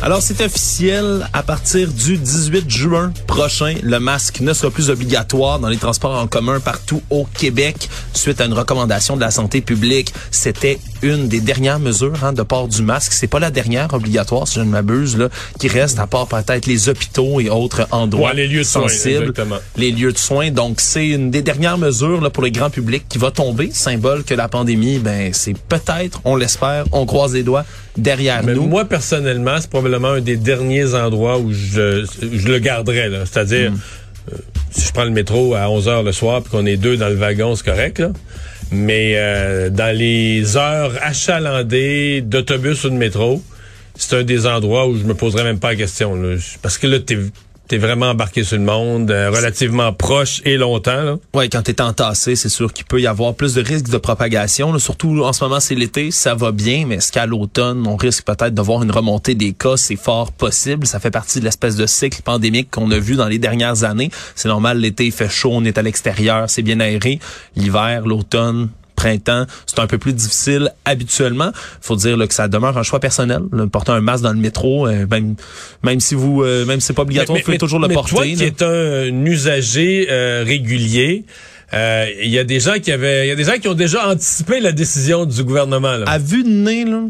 Alors, 0.00 0.22
c'est 0.22 0.40
officiel. 0.44 1.26
À 1.32 1.42
partir 1.42 1.92
du 1.92 2.16
18 2.18 2.70
juin 2.70 3.12
prochain, 3.26 3.74
le 3.82 3.98
masque 3.98 4.40
ne 4.40 4.52
sera 4.52 4.70
plus 4.70 4.90
obligatoire 4.90 5.58
dans 5.58 5.68
les 5.68 5.76
transports 5.76 6.16
en 6.16 6.28
commun 6.28 6.60
partout 6.60 7.02
au 7.10 7.24
Québec 7.24 7.88
suite 8.14 8.40
à 8.40 8.44
une 8.44 8.52
recommandation 8.52 9.16
de 9.16 9.20
la 9.20 9.32
santé 9.32 9.60
publique. 9.60 10.14
C'était 10.30 10.78
une 11.02 11.26
des 11.28 11.40
dernières 11.40 11.80
mesures 11.80 12.24
hein, 12.24 12.32
de 12.32 12.42
port 12.42 12.68
du 12.68 12.82
masque. 12.82 13.12
C'est 13.12 13.26
pas 13.26 13.40
la 13.40 13.50
dernière 13.50 13.92
obligatoire, 13.92 14.46
si 14.46 14.54
je 14.54 14.60
ne 14.60 14.70
m'abuse, 14.70 15.16
là, 15.16 15.28
qui 15.58 15.66
reste 15.66 15.98
à 15.98 16.06
part 16.06 16.28
peut-être 16.28 16.66
les 16.66 16.88
hôpitaux 16.88 17.40
et 17.40 17.50
autres 17.50 17.86
endroits 17.90 18.30
Ouais, 18.30 18.36
les 18.36 18.46
lieux 18.48 18.58
de 18.60 18.64
sensibles. 18.64 19.32
les 19.76 19.90
lieux 19.90 20.12
de 20.12 20.18
soins. 20.18 20.50
Donc, 20.52 20.80
c'est 20.80 21.08
une 21.08 21.30
des 21.32 21.42
dernières 21.42 21.78
mesures 21.78 22.20
là, 22.20 22.30
pour 22.30 22.44
le 22.44 22.50
grand 22.50 22.70
public 22.70 23.04
qui 23.08 23.18
va 23.18 23.32
tomber, 23.32 23.70
symbole 23.72 24.22
que 24.22 24.34
la 24.34 24.48
pandémie, 24.48 25.00
ben, 25.00 25.32
c'est 25.34 25.56
peut-être, 25.58 26.20
on 26.24 26.36
l'espère, 26.36 26.84
on 26.92 27.04
croise 27.04 27.34
les 27.34 27.42
doigts, 27.42 27.64
derrière 27.96 28.44
Mais 28.44 28.54
nous. 28.54 28.66
moi, 28.66 28.84
personnellement, 28.84 29.56
c'est 29.60 29.68
probablement 29.68 29.87
un 29.94 30.20
des 30.20 30.36
derniers 30.36 30.94
endroits 30.94 31.38
où 31.38 31.52
je, 31.52 32.04
je 32.20 32.48
le 32.48 32.58
garderais. 32.58 33.10
C'est-à-dire, 33.24 33.72
Hmm. 33.72 33.78
euh, 34.32 34.36
si 34.70 34.86
je 34.88 34.92
prends 34.92 35.04
le 35.04 35.10
métro 35.10 35.54
à 35.54 35.68
11 35.70 35.88
heures 35.88 36.02
le 36.02 36.12
soir 36.12 36.42
puis 36.42 36.50
qu'on 36.50 36.66
est 36.66 36.76
deux 36.76 36.96
dans 36.96 37.08
le 37.08 37.14
wagon, 37.16 37.54
c'est 37.56 37.64
correct. 37.64 37.98
Là. 37.98 38.10
Mais 38.70 39.14
euh, 39.16 39.70
dans 39.70 39.96
les 39.96 40.56
heures 40.56 40.92
achalandées 41.02 42.20
d'autobus 42.20 42.84
ou 42.84 42.90
de 42.90 42.94
métro, 42.94 43.42
c'est 43.96 44.16
un 44.16 44.22
des 44.22 44.46
endroits 44.46 44.86
où 44.86 44.96
je 44.98 45.04
me 45.04 45.14
poserais 45.14 45.44
même 45.44 45.58
pas 45.58 45.70
la 45.70 45.76
question. 45.76 46.14
là. 46.14 46.36
Parce 46.62 46.78
que 46.78 46.86
là, 46.86 46.98
t'es 47.00 47.18
es 47.70 47.78
vraiment 47.78 48.10
embarqué 48.10 48.44
sur 48.44 48.56
le 48.56 48.64
monde, 48.64 49.10
euh, 49.10 49.30
relativement 49.30 49.92
proche 49.92 50.40
et 50.44 50.56
longtemps. 50.56 51.02
Là. 51.02 51.16
Ouais, 51.34 51.48
quand 51.48 51.62
t'es 51.62 51.80
entassé, 51.80 52.36
c'est 52.36 52.48
sûr 52.48 52.72
qu'il 52.72 52.84
peut 52.84 53.00
y 53.00 53.06
avoir 53.06 53.34
plus 53.34 53.54
de 53.54 53.62
risques 53.62 53.88
de 53.88 53.98
propagation. 53.98 54.72
là. 54.72 54.78
Surtout 54.78 55.22
en 55.22 55.32
ce 55.32 55.44
moment, 55.44 55.60
c'est 55.60 55.74
l'été, 55.74 56.10
ça 56.10 56.34
va 56.34 56.52
bien, 56.52 56.86
mais 56.86 56.96
est-ce 56.96 57.12
qu'à 57.12 57.26
l'automne, 57.26 57.86
on 57.86 57.96
risque 57.96 58.24
peut-être 58.24 58.54
de 58.54 58.62
voir 58.62 58.82
une 58.82 58.90
remontée 58.90 59.34
des 59.34 59.52
cas? 59.52 59.76
C'est 59.76 59.96
fort 59.96 60.32
possible. 60.32 60.86
Ça 60.86 61.00
fait 61.00 61.10
partie 61.10 61.40
de 61.40 61.44
l'espèce 61.44 61.76
de 61.76 61.86
cycle 61.86 62.22
pandémique 62.22 62.70
qu'on 62.70 62.90
a 62.90 62.98
vu 62.98 63.16
dans 63.16 63.28
les 63.28 63.38
dernières 63.38 63.84
années. 63.84 64.10
C'est 64.34 64.48
normal, 64.48 64.78
l'été, 64.78 65.10
fait 65.10 65.28
chaud, 65.28 65.50
on 65.52 65.64
est 65.64 65.78
à 65.78 65.82
l'extérieur, 65.82 66.48
c'est 66.48 66.62
bien 66.62 66.80
aéré. 66.80 67.18
L'hiver, 67.56 68.06
l'automne, 68.06 68.68
printemps, 68.98 69.46
c'est 69.66 69.78
un 69.78 69.86
peu 69.86 69.98
plus 69.98 70.12
difficile 70.12 70.72
habituellement. 70.84 71.52
Faut 71.80 71.96
dire 71.96 72.16
là, 72.16 72.26
que 72.26 72.34
ça 72.34 72.48
demeure 72.48 72.76
un 72.76 72.82
choix 72.82 72.98
personnel. 73.00 73.42
là. 73.52 73.66
porter 73.68 73.92
un 73.92 74.00
masque 74.00 74.24
dans 74.24 74.32
le 74.32 74.40
métro, 74.40 74.88
euh, 74.88 75.06
même 75.08 75.36
même 75.84 76.00
si 76.00 76.14
vous, 76.14 76.42
euh, 76.42 76.64
même 76.66 76.80
si 76.80 76.88
c'est 76.88 76.92
pas 76.94 77.02
obligatoire, 77.02 77.38
vous 77.38 77.44
pouvez 77.44 77.58
toujours 77.58 77.78
le 77.78 77.88
porter. 77.88 78.14
Toi 78.14 78.24
là. 78.24 78.34
qui 78.34 78.44
es 78.44 78.62
un, 78.62 79.24
usager 79.24 80.08
euh, 80.10 80.42
régulier, 80.44 81.24
euh, 81.74 82.06
il 82.22 82.30
y 82.30 82.38
a 82.38 82.44
des 82.44 82.60
gens 82.60 82.78
qui 82.82 82.90
avaient, 82.90 83.26
il 83.26 83.28
y 83.28 83.32
a 83.32 83.36
des 83.36 83.44
gens 83.44 83.58
qui 83.60 83.68
ont 83.68 83.74
déjà 83.74 84.08
anticipé 84.08 84.60
la 84.60 84.72
décision 84.72 85.26
du 85.26 85.44
gouvernement. 85.44 85.96
Là. 85.96 86.06
À 86.08 86.18
vue 86.18 86.42
de 86.42 86.48
nez, 86.48 86.84
là, 86.84 87.02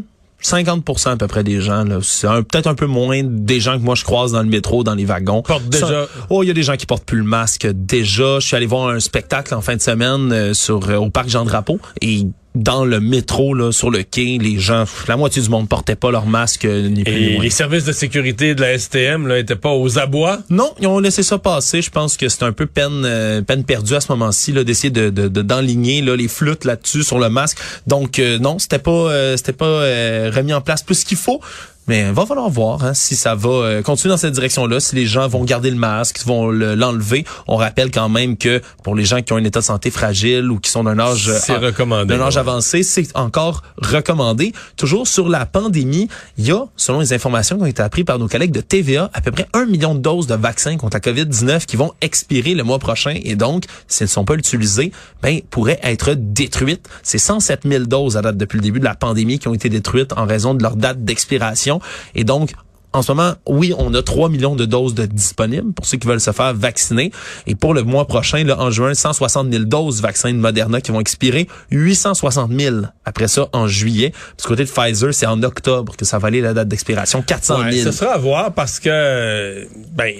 50% 0.43 1.09
à 1.11 1.17
peu 1.17 1.27
près 1.27 1.43
des 1.43 1.61
gens, 1.61 1.83
là, 1.83 1.99
c'est 2.01 2.27
peut-être 2.27 2.67
un 2.67 2.75
peu 2.75 2.85
moins 2.85 3.21
des 3.23 3.59
gens 3.59 3.77
que 3.77 3.83
moi 3.83 3.95
je 3.95 4.03
croise 4.03 4.31
dans 4.31 4.41
le 4.41 4.47
métro, 4.49 4.83
dans 4.83 4.95
les 4.95 5.05
wagons. 5.05 5.41
Déjà- 5.69 5.87
Ça- 5.87 6.07
oh, 6.29 6.43
il 6.43 6.47
y 6.47 6.49
a 6.49 6.53
des 6.53 6.63
gens 6.63 6.75
qui 6.77 6.85
portent 6.85 7.03
plus 7.05 7.17
le 7.17 7.23
masque 7.23 7.67
déjà. 7.67 8.39
Je 8.39 8.47
suis 8.47 8.55
allé 8.55 8.65
voir 8.65 8.87
un 8.89 8.99
spectacle 8.99 9.53
en 9.53 9.61
fin 9.61 9.75
de 9.75 9.81
semaine 9.81 10.31
euh, 10.31 10.53
sur 10.53 10.89
euh, 10.89 10.95
au 10.95 11.09
parc 11.09 11.29
Jean 11.29 11.43
Drapeau 11.45 11.79
et 12.01 12.25
dans 12.55 12.83
le 12.83 12.99
métro 12.99 13.53
là, 13.53 13.71
sur 13.71 13.91
le 13.91 14.03
quai, 14.03 14.37
les 14.41 14.57
gens, 14.59 14.85
la 15.07 15.17
moitié 15.17 15.41
du 15.41 15.49
monde 15.49 15.69
portait 15.69 15.95
pas 15.95 16.09
leur 16.11 16.25
masque 16.25 16.65
euh, 16.65 16.89
ni 16.89 17.03
plus 17.03 17.13
Et 17.13 17.37
les 17.37 17.49
services 17.49 17.85
de 17.85 17.91
sécurité 17.91 18.55
de 18.55 18.61
la 18.61 18.77
STM 18.77 19.27
là 19.27 19.37
étaient 19.37 19.55
pas 19.55 19.71
aux 19.71 19.99
abois? 19.99 20.39
Non, 20.49 20.73
ils 20.79 20.87
ont 20.87 20.99
laissé 20.99 21.21
ça 21.23 21.37
passer. 21.37 21.81
Je 21.81 21.91
pense 21.91 22.17
que 22.17 22.27
c'est 22.27 22.43
un 22.43 22.51
peu 22.51 22.65
peine 22.65 23.03
euh, 23.05 23.41
peine 23.41 23.63
perdue 23.63 23.93
à 23.93 24.01
ce 24.01 24.11
moment-ci 24.11 24.51
là 24.51 24.63
d'essayer 24.63 24.89
de 24.89 25.09
de- 25.09 25.27
de- 25.27 25.41
d'enligner 25.43 26.01
là 26.01 26.15
les 26.15 26.27
flûtes 26.27 26.65
là-dessus 26.65 27.03
sur 27.03 27.19
le 27.19 27.29
masque. 27.29 27.57
Donc 27.87 28.17
euh, 28.19 28.39
non, 28.39 28.57
c'était 28.59 28.79
pas 28.79 28.91
euh, 28.91 29.37
c'était 29.37 29.53
pas 29.53 29.65
euh, 29.65 30.31
remis 30.35 30.53
en 30.53 30.61
place 30.61 30.81
plus 30.83 31.03
qu'il 31.03 31.17
faut. 31.17 31.39
Mais 31.89 32.01
il 32.01 32.11
va 32.13 32.23
falloir 32.27 32.47
voir 32.51 32.83
hein, 32.85 32.93
si 32.93 33.15
ça 33.15 33.33
va 33.33 33.49
euh, 33.49 33.81
continuer 33.81 34.13
dans 34.13 34.17
cette 34.17 34.33
direction-là, 34.35 34.79
si 34.79 34.95
les 34.95 35.07
gens 35.07 35.27
vont 35.27 35.43
garder 35.43 35.71
le 35.71 35.75
masque, 35.75 36.21
vont 36.23 36.47
le- 36.49 36.75
l'enlever. 36.75 37.25
On 37.47 37.55
rappelle 37.55 37.89
quand 37.89 38.09
même 38.09 38.37
que 38.37 38.61
pour 38.83 38.93
les 38.93 39.05
gens 39.05 39.23
qui 39.23 39.33
ont 39.33 39.37
un 39.37 39.43
état 39.43 39.59
de 39.59 39.65
santé 39.65 39.89
fragile 39.89 40.51
ou 40.51 40.59
qui 40.59 40.69
sont 40.69 40.83
d'un 40.83 40.99
âge 40.99 41.31
C'est 41.41 41.53
euh, 41.53 41.57
recommandé, 41.57 42.05
d'un 42.15 42.21
âge 42.21 42.37
avancé, 42.37 42.83
c'est 42.83 43.07
encore 43.17 43.63
recommandé. 43.77 44.53
Toujours 44.77 45.07
sur 45.07 45.29
la 45.29 45.47
pandémie, 45.47 46.07
il 46.37 46.45
y 46.45 46.51
a, 46.51 46.63
selon 46.77 46.99
les 46.99 47.11
informations 47.11 47.57
qui 47.57 47.63
ont 47.63 47.65
été 47.65 47.81
apprises 47.81 48.05
par 48.05 48.19
nos 48.19 48.27
collègues 48.27 48.51
de 48.51 48.61
TVA, 48.61 49.09
à 49.11 49.21
peu 49.21 49.31
près 49.31 49.47
un 49.53 49.65
million 49.65 49.95
de 49.95 49.99
doses 49.99 50.27
de 50.27 50.35
vaccins 50.35 50.77
contre 50.77 50.95
la 50.97 50.99
COVID-19 51.11 51.65
qui 51.65 51.75
vont 51.75 51.91
expirer 52.01 52.53
le 52.53 52.63
mois 52.63 52.77
prochain 52.77 53.15
et 53.23 53.35
donc, 53.35 53.63
si 53.87 54.03
elles 54.03 54.09
ne 54.09 54.11
sont 54.11 54.25
pas 54.25 54.35
utilisées, 54.35 54.91
ben, 55.23 55.39
pourraient 55.49 55.79
être 55.81 56.13
détruites. 56.15 56.87
C'est 57.01 57.17
107 57.17 57.61
000 57.65 57.85
doses 57.85 58.15
à 58.15 58.21
date 58.21 58.37
depuis 58.37 58.57
le 58.57 58.63
début 58.63 58.79
de 58.79 58.85
la 58.85 58.93
pandémie 58.93 59.39
qui 59.39 59.47
ont 59.47 59.55
été 59.55 59.69
détruites 59.69 60.13
en 60.13 60.27
raison 60.27 60.53
de 60.53 60.61
leur 60.61 60.75
date 60.75 61.03
d'expiration 61.03 61.78
et 62.15 62.23
donc, 62.23 62.51
en 62.91 63.03
ce 63.03 63.11
moment, 63.11 63.33
oui, 63.47 63.71
on 63.77 63.93
a 63.93 64.01
3 64.01 64.29
millions 64.29 64.55
de 64.55 64.65
doses 64.65 64.95
de 64.95 65.05
disponibles 65.05 65.73
pour 65.73 65.85
ceux 65.85 65.97
qui 65.99 66.07
veulent 66.07 66.19
se 66.19 66.31
faire 66.31 66.55
vacciner. 66.55 67.11
Et 67.45 67.53
pour 67.53 67.75
le 67.75 67.83
mois 67.83 68.07
prochain, 68.07 68.43
là, 68.43 68.59
en 68.59 68.71
juin, 68.71 68.95
160 68.95 69.51
000 69.51 69.65
doses 69.65 70.01
vaccins 70.01 70.31
de 70.33 70.39
Moderna 70.39 70.81
qui 70.81 70.91
vont 70.91 70.99
expirer, 70.99 71.47
860 71.69 72.51
000 72.51 72.77
après 73.05 73.27
ça 73.27 73.47
en 73.53 73.67
juillet. 73.67 74.09
Puis 74.09 74.41
du 74.41 74.47
côté 74.47 74.63
de 74.65 74.69
Pfizer, 74.71 75.13
c'est 75.13 75.27
en 75.27 75.43
octobre 75.43 75.95
que 75.95 76.03
ça 76.03 76.17
va 76.17 76.29
aller 76.29 76.41
la 76.41 76.55
date 76.55 76.67
d'expiration, 76.67 77.21
400 77.21 77.59
Ouais, 77.61 77.71
000. 77.73 77.91
ce 77.91 77.95
sera 77.95 78.13
à 78.13 78.17
voir 78.17 78.53
parce 78.55 78.79
que 78.79 79.67
ben 79.93 80.11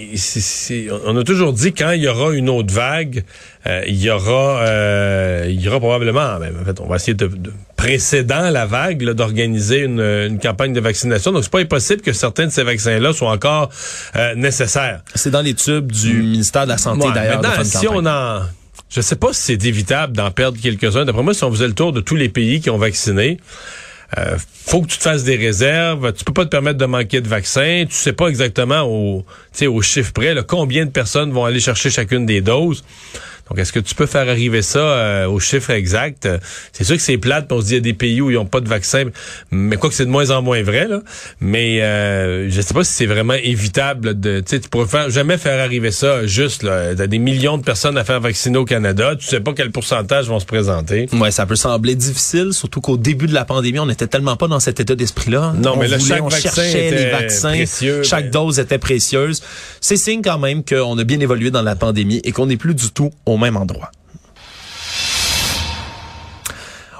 on 1.07 1.17
a 1.17 1.23
toujours 1.23 1.53
dit 1.53 1.73
quand 1.73 1.89
il 1.93 2.03
y 2.03 2.07
aura 2.07 2.33
une 2.35 2.51
autre 2.51 2.71
vague, 2.71 3.23
il 3.65 4.01
y 4.01 4.09
aura 4.09 4.61
euh, 4.63 5.45
il 5.49 5.59
y 5.61 5.67
aura 5.67 5.79
probablement 5.79 6.39
ben, 6.39 6.53
en 6.61 6.65
fait 6.65 6.79
on 6.79 6.87
va 6.87 6.95
essayer 6.95 7.13
de, 7.13 7.27
de 7.27 7.51
précédant 7.75 8.49
la 8.49 8.65
vague 8.65 9.03
d'organiser 9.03 9.79
une, 9.79 9.99
une 10.01 10.39
campagne 10.39 10.73
de 10.73 10.79
vaccination. 10.79 11.31
Donc 11.31 11.43
c'est 11.43 11.51
pas 11.51 11.59
impossible 11.59 12.01
que 12.01 12.13
certains 12.13 12.45
de 12.47 12.51
ces 12.51 12.63
vaccins 12.63 12.99
là 12.99 13.13
soient 13.13 13.31
encore 13.31 13.69
euh, 14.15 14.35
nécessaires. 14.35 15.01
C'est 15.15 15.31
dans 15.31 15.41
les 15.41 15.53
tubes 15.53 15.91
du 15.91 16.13
ministère 16.13 16.63
de 16.63 16.69
la 16.69 16.77
Santé 16.77 17.07
Ouais, 17.07 17.13
d'ailleurs. 17.13 17.41
maintenant, 17.41 17.63
si 17.63 17.85
campagne. 17.85 17.99
on 18.03 18.05
en 18.05 18.41
je 18.89 19.01
sais 19.01 19.15
pas 19.17 19.33
si 19.33 19.41
c'est 19.57 19.65
évitable 19.65 20.13
d'en 20.17 20.31
perdre 20.31 20.57
quelques-uns. 20.59 21.05
D'après 21.05 21.21
moi, 21.21 21.33
si 21.35 21.43
on 21.43 21.51
faisait 21.51 21.67
le 21.67 21.75
tour 21.75 21.93
de 21.93 22.01
tous 22.01 22.15
les 22.15 22.27
pays 22.27 22.59
qui 22.59 22.71
ont 22.71 22.77
vacciné, 22.79 23.37
euh, 24.17 24.35
faut 24.65 24.81
que 24.81 24.87
tu 24.87 24.97
te 24.97 25.03
fasses 25.03 25.23
des 25.23 25.35
réserves. 25.35 26.11
Tu 26.13 26.23
peux 26.23 26.33
pas 26.33 26.45
te 26.45 26.49
permettre 26.49 26.79
de 26.79 26.85
manquer 26.87 27.21
de 27.21 27.27
vaccins. 27.27 27.83
Tu 27.87 27.93
sais 27.95 28.13
pas 28.13 28.27
exactement 28.29 28.81
au, 28.81 29.23
tu 29.53 29.59
sais, 29.59 29.67
au 29.67 29.81
chiffre 29.83 30.11
près 30.11 30.33
là, 30.33 30.41
combien 30.41 30.85
de 30.85 30.89
personnes 30.89 31.31
vont 31.31 31.45
aller 31.45 31.59
chercher 31.59 31.91
chacune 31.91 32.25
des 32.25 32.41
doses. 32.41 32.83
Donc, 33.49 33.59
est-ce 33.59 33.73
que 33.73 33.79
tu 33.79 33.95
peux 33.95 34.05
faire 34.05 34.29
arriver 34.29 34.61
ça 34.61 34.79
euh, 34.79 35.27
au 35.27 35.39
chiffre 35.39 35.71
exact? 35.71 36.25
Euh, 36.25 36.37
C'est 36.71 36.83
sûr 36.83 36.95
que 36.95 37.01
c'est 37.01 37.17
plate, 37.17 37.47
puis 37.47 37.57
on 37.57 37.61
se 37.61 37.65
dit 37.67 37.71
il 37.73 37.75
y 37.75 37.79
a 37.79 37.81
des 37.81 37.93
pays 37.93 38.21
où 38.21 38.29
ils 38.29 38.35
n'ont 38.35 38.45
pas 38.45 38.59
de 38.61 38.69
vaccin, 38.69 39.05
mais 39.51 39.75
quoi 39.77 39.89
que 39.89 39.95
c'est 39.95 40.05
de 40.05 40.11
moins 40.11 40.29
en 40.31 40.41
moins 40.41 40.61
vrai, 40.63 40.87
là. 40.87 41.01
Mais 41.39 41.81
euh, 41.81 42.49
je 42.49 42.61
sais 42.61 42.73
pas 42.73 42.83
si 42.83 42.93
c'est 42.93 43.05
vraiment 43.05 43.33
évitable 43.33 44.19
de. 44.19 44.39
Tu 44.39 44.45
sais, 44.47 44.59
tu 44.59 44.69
pourrais 44.69 44.87
faire, 44.87 45.09
jamais 45.09 45.37
faire 45.37 45.63
arriver 45.63 45.91
ça 45.91 46.25
juste 46.27 46.63
là. 46.63 46.95
T'as 46.95 47.07
des 47.07 47.17
millions 47.19 47.57
de 47.57 47.63
personnes 47.63 47.97
à 47.97 48.03
faire 48.03 48.19
vacciner 48.19 48.57
au 48.57 48.65
Canada. 48.65 49.15
Tu 49.17 49.25
sais 49.25 49.39
pas 49.39 49.53
quel 49.53 49.71
pourcentage 49.71 50.27
vont 50.27 50.39
se 50.39 50.45
présenter. 50.45 51.07
Ouais, 51.13 51.31
ça 51.31 51.45
peut 51.45 51.55
sembler 51.55 51.95
difficile, 51.95 52.53
surtout 52.53 52.81
qu'au 52.81 52.97
début 52.97 53.27
de 53.27 53.33
la 53.33 53.45
pandémie, 53.45 53.79
on 53.79 53.85
n'était 53.85 54.07
tellement 54.07 54.35
pas 54.35 54.47
dans 54.47 54.59
cet 54.59 54.79
état 54.79 54.95
d'esprit-là. 54.95 55.53
Non, 55.57 55.73
On 55.73 55.77
mais 55.77 55.87
là, 55.87 55.97
voulait, 55.97 56.09
chaque 56.09 56.23
on 56.23 56.27
vaccin 56.27 56.49
cherchait 56.49 56.87
était 56.87 57.05
les 57.05 57.11
vaccins, 57.11 57.49
précieux, 57.51 58.03
chaque 58.03 58.25
ben- 58.25 58.31
dose 58.31 58.59
était 58.59 58.77
précieuse. 58.77 59.41
C'est 59.81 59.97
signe 59.97 60.21
quand 60.21 60.37
même 60.39 60.63
qu'on 60.63 60.97
a 60.97 61.03
bien 61.03 61.19
évolué 61.19 61.51
dans 61.51 61.61
la 61.61 61.75
pandémie 61.75 62.21
et 62.23 62.31
qu'on 62.31 62.45
n'est 62.47 62.57
plus 62.57 62.75
du 62.75 62.91
tout 62.91 63.11
au 63.25 63.37
même 63.39 63.57
endroit. 63.57 63.91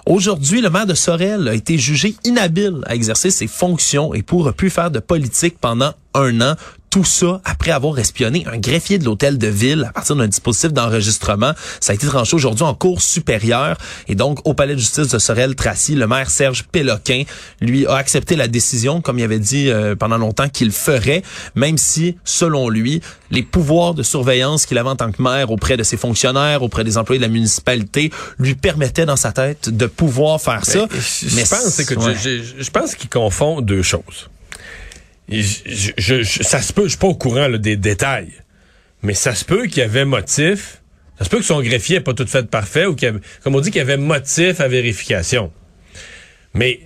Aujourd'hui, 0.10 0.60
le 0.62 0.72
maire 0.72 0.88
de 0.88 0.96
Sorel 0.96 1.48
a 1.48 1.54
été 1.54 1.78
jugé 1.78 2.16
inhabile 2.24 2.80
à 2.88 2.96
exercer 2.96 3.30
ses 3.30 3.46
fonctions 3.46 4.12
et 4.16 4.24
pourra 4.24 4.54
plus 4.54 4.72
faire 4.72 4.90
de 4.90 4.98
politique 4.98 5.60
pendant 5.62 5.94
un 6.16 6.42
an. 6.42 6.56
Tout 6.89 7.03
ça 7.03 7.39
après 7.45 7.71
avoir 7.71 8.00
espionné 8.00 8.45
un 8.51 8.57
greffier 8.57 8.97
de 8.97 9.06
l'hôtel 9.06 9.38
de 9.38 9.47
ville 9.47 9.86
à 9.89 9.94
partir 9.94 10.15
d'un 10.15 10.27
dispositif 10.27 10.74
d'enregistrement. 10.74 11.51
Ça 11.80 11.91
a 11.91 11.95
été 11.95 12.07
tranché 12.07 12.36
aujourd'hui 12.36 12.63
en 12.63 12.74
cours 12.74 13.01
supérieure. 13.01 13.77
Et 14.07 14.15
donc, 14.15 14.39
au 14.45 14.53
palais 14.56 14.74
de 14.74 14.80
justice 14.80 15.07
de 15.09 15.19
Sorel-Tracy, 15.19 15.95
le 15.95 16.07
maire 16.07 16.30
Serge 16.31 16.63
Péloquin, 16.63 17.24
lui, 17.62 17.86
a 17.86 17.95
accepté 17.95 18.36
la 18.36 18.47
décision, 18.47 19.01
comme 19.01 19.19
il 19.19 19.24
avait 19.24 19.38
dit 19.39 19.69
euh, 19.69 19.95
pendant 19.95 20.18
longtemps 20.18 20.50
qu'il 20.50 20.71
ferait, 20.71 21.21
même 21.56 21.77
si, 21.77 22.18
selon 22.24 22.69
lui, 22.69 23.01
les 23.30 23.44
pouvoirs 23.44 23.94
de 23.94 24.01
surveillance 24.01 24.65
qu'il 24.65 24.77
avait 24.80 24.89
en 24.89 24.95
tant 24.95 25.12
que 25.12 25.21
maire 25.21 25.51
auprès 25.51 25.77
de 25.77 25.83
ses 25.83 25.97
fonctionnaires, 25.97 26.63
auprès 26.63 26.83
des 26.83 26.97
employés 26.97 27.19
de 27.19 27.25
la 27.25 27.31
municipalité, 27.31 28.12
lui 28.39 28.56
permettaient 28.56 29.06
dans 29.06 29.15
sa 29.15 29.31
tête 29.31 29.69
de 29.69 29.86
pouvoir 29.86 30.41
faire 30.41 30.65
ça. 30.65 30.88
Je 30.91 31.36
Mais 31.36 31.44
pense, 31.44 31.80
écoute, 31.80 31.97
ouais. 32.03 32.15
je, 32.15 32.41
je- 32.41 32.63
je 32.63 32.69
pense 32.71 32.95
qu'il 32.95 33.09
confond 33.09 33.62
deux 33.62 33.83
choses. 33.83 34.30
Je- 35.31 36.24
je- 36.24 36.44
ça 36.44 36.62
se 36.62 36.74
peut, 36.74 36.84
je 36.86 36.90
suis 36.90 36.98
pas 36.98 37.08
au 37.08 37.16
courant 37.16 37.50
des 37.50 37.76
détails, 37.78 38.31
mais 39.04 39.14
ça 39.14 39.36
se 39.36 39.46
peut 39.46 39.68
qu'il 39.68 39.78
y 39.80 39.81
avait 39.81 40.06
motif 40.06 40.81
Ça 41.20 41.26
se 41.26 41.30
peut 41.30 41.40
que 41.40 41.44
son 41.44 41.62
greffier 41.62 41.98
n'est 41.98 42.04
pas 42.04 42.14
tout 42.14 42.26
fait 42.26 42.48
parfait 42.50 42.86
ou 42.86 42.96
qu'il 42.96 43.20
comme 43.44 43.54
on 43.56 43.60
dit, 43.60 43.72
qu'il 43.72 43.80
y 43.80 43.81
avait 43.81 43.98
motif 43.98 44.62
à 44.62 44.70
vérification. 44.70 45.52
Mais 46.54 46.80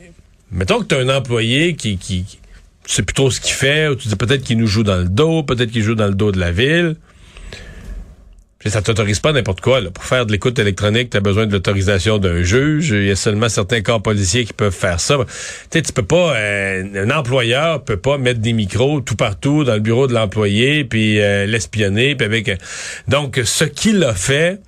mettons 0.52 0.80
que 0.80 0.86
tu 0.86 0.96
as 0.96 1.00
un 1.00 1.10
employé 1.16 1.76
qui, 1.76 1.98
qui, 1.98 2.24
qui- 2.24 2.40
tu 2.86 3.06
trop 3.06 3.30
ce 3.32 3.40
qu'il 3.40 3.54
fait, 3.54 3.88
ou 3.90 3.96
tu 3.96 4.08
dis 4.08 4.16
peut-être 4.16 4.44
qu'il 4.44 4.58
nous 4.58 4.66
joue 4.68 4.84
dans 4.84 4.98
le 4.98 5.08
dos, 5.08 5.44
peut-être 5.44 5.70
qu'il 5.72 5.84
joue 5.84 5.96
dans 5.96 6.08
le 6.08 6.16
dos 6.16 6.32
de 6.32 6.40
la 6.40 6.52
ville. 6.52 6.96
Ça 8.66 8.82
t'autorise 8.82 9.20
pas 9.20 9.34
n'importe 9.34 9.62
quoi. 9.62 9.82
Là. 9.82 9.92
Pour 9.92 10.06
faire 10.06 10.26
de 10.26 10.32
l'écoute 10.32 10.58
électronique, 10.60 11.10
tu 11.10 11.18
as 11.18 11.20
besoin 11.20 11.46
de 11.46 11.52
l'autorisation 11.52 12.18
d'un 12.18 12.44
juge. 12.44 12.90
Il 12.90 13.06
y 13.06 13.12
a 13.12 13.16
seulement 13.16 13.50
certains 13.50 13.82
corps 13.82 14.02
policiers 14.02 14.46
qui 14.46 14.54
peuvent 14.54 14.74
faire 14.74 15.00
ça. 15.00 15.18
Tu 15.70 15.82
tu 15.82 15.92
peux 15.92 16.04
pas, 16.04 16.36
euh, 16.36 16.84
un 17.06 17.12
employeur 17.12 17.84
peut 17.84 17.98
pas 17.98 18.18
mettre 18.18 18.40
des 18.40 18.54
micros 18.54 19.02
tout 19.02 19.16
partout 19.16 19.64
dans 19.64 19.74
le 19.74 19.80
bureau 19.80 20.08
de 20.08 20.14
l'employé, 20.14 20.86
puis 20.86 21.20
euh, 21.20 21.46
l'espionner, 21.46 22.16
puis 22.16 22.26
avec. 22.26 22.50
euh, 22.50 22.56
donc, 23.08 23.42
ce 23.44 23.66
qu'il 23.66 24.04
a 24.04 24.14
fait, 24.14 24.60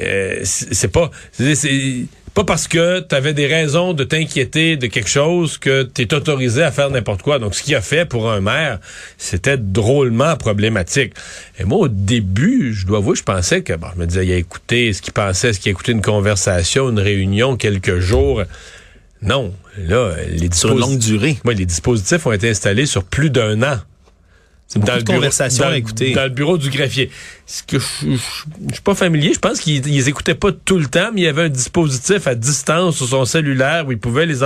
euh, 0.00 0.40
c'est 0.44 0.92
pas, 0.92 1.10
pas 2.38 2.44
parce 2.44 2.68
que 2.68 3.00
tu 3.00 3.14
avais 3.16 3.34
des 3.34 3.48
raisons 3.48 3.94
de 3.94 4.04
t'inquiéter 4.04 4.76
de 4.76 4.86
quelque 4.86 5.08
chose 5.08 5.58
que 5.58 5.82
tu 5.82 6.02
es 6.02 6.14
autorisé 6.14 6.62
à 6.62 6.70
faire 6.70 6.88
n'importe 6.88 7.22
quoi. 7.22 7.40
Donc, 7.40 7.56
ce 7.56 7.64
qu'il 7.64 7.74
a 7.74 7.80
fait 7.80 8.04
pour 8.04 8.30
un 8.30 8.40
maire, 8.40 8.78
c'était 9.16 9.56
drôlement 9.56 10.36
problématique. 10.36 11.14
Et 11.58 11.64
moi, 11.64 11.78
au 11.78 11.88
début, 11.88 12.74
je 12.74 12.86
dois 12.86 12.98
avouer, 12.98 13.16
je 13.16 13.24
pensais 13.24 13.62
que, 13.62 13.72
bon, 13.72 13.88
je 13.92 14.00
me 14.00 14.06
disais, 14.06 14.24
il 14.24 14.32
a 14.32 14.36
écouté 14.36 14.92
ce 14.92 15.02
qu'il 15.02 15.12
pensait, 15.12 15.52
ce 15.52 15.58
qu'il 15.58 15.70
a 15.70 15.72
écouté 15.72 15.90
une 15.90 16.00
conversation, 16.00 16.90
une 16.90 17.00
réunion, 17.00 17.56
quelques 17.56 17.98
jours. 17.98 18.44
Non, 19.20 19.52
là, 19.76 20.12
les 20.28 20.48
longue 20.64 20.98
durée. 20.98 21.38
Ouais, 21.44 21.54
les 21.54 21.66
dispositifs 21.66 22.24
ont 22.24 22.32
été 22.32 22.50
installés 22.50 22.86
sur 22.86 23.02
plus 23.02 23.30
d'un 23.30 23.64
an. 23.64 23.78
C'est 24.70 24.78
beaucoup 24.80 24.98
de 24.98 25.02
bureau- 25.02 25.16
conversations 25.16 25.64
dans 25.64 25.68
à 25.70 25.72
le- 25.72 25.78
écouter. 25.78 26.12
Dans 26.12 26.24
le 26.24 26.28
bureau 26.28 26.58
du 26.58 26.68
greffier. 26.68 27.10
Ce 27.46 27.62
que 27.62 27.78
je, 27.78 27.86
je 28.10 28.72
suis 28.74 28.82
pas 28.84 28.94
familier. 28.94 29.32
Je 29.32 29.38
pense 29.38 29.60
qu'ils 29.60 29.86
ils 29.88 30.08
écoutaient 30.10 30.34
pas 30.34 30.52
tout 30.52 30.76
le 30.78 30.84
temps, 30.84 31.08
mais 31.14 31.22
il 31.22 31.24
y 31.24 31.28
avait 31.28 31.44
un 31.44 31.48
dispositif 31.48 32.26
à 32.26 32.34
distance 32.34 32.96
sur 32.98 33.08
son 33.08 33.24
cellulaire 33.24 33.86
où 33.86 33.92
il 33.92 33.98
pouvait 33.98 34.26
les 34.26 34.42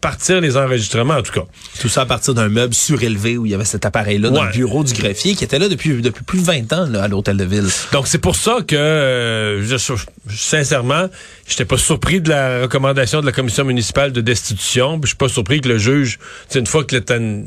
partir 0.00 0.40
les 0.40 0.56
enregistrements, 0.56 1.16
en 1.16 1.22
tout 1.22 1.32
cas. 1.32 1.44
Tout 1.78 1.90
ça 1.90 2.00
à 2.02 2.06
partir 2.06 2.32
d'un 2.32 2.48
meuble 2.48 2.72
surélevé 2.72 3.36
où 3.36 3.44
il 3.44 3.52
y 3.52 3.54
avait 3.54 3.66
cet 3.66 3.84
appareil-là 3.84 4.30
dans 4.30 4.44
le 4.44 4.50
bureau 4.52 4.82
du 4.82 4.94
greffier 4.94 5.34
qui 5.34 5.44
était 5.44 5.58
là 5.58 5.68
depuis, 5.68 6.00
depuis 6.00 6.24
plus 6.24 6.38
de 6.40 6.44
20 6.46 6.72
ans 6.72 6.86
là, 6.88 7.02
à 7.02 7.08
l'hôtel 7.08 7.36
de 7.36 7.44
ville. 7.44 7.68
Donc 7.92 8.06
c'est 8.06 8.16
pour 8.18 8.36
ça 8.36 8.60
que 8.66 8.74
euh, 8.74 9.62
je, 9.62 9.76
je- 9.76 10.34
sincèrement, 10.34 11.08
j'étais 11.46 11.66
pas 11.66 11.76
surpris 11.76 12.22
de 12.22 12.30
la 12.30 12.62
recommandation 12.62 13.20
de 13.20 13.26
la 13.26 13.32
commission 13.32 13.64
municipale 13.64 14.12
de 14.12 14.22
destitution. 14.22 14.94
puis 14.98 15.02
Je 15.02 15.08
suis 15.08 15.16
pas 15.18 15.28
surpris 15.28 15.60
que 15.60 15.68
le 15.68 15.76
juge, 15.76 16.18
une 16.54 16.66
fois 16.66 16.84
que 16.84 16.96
une 17.14 17.44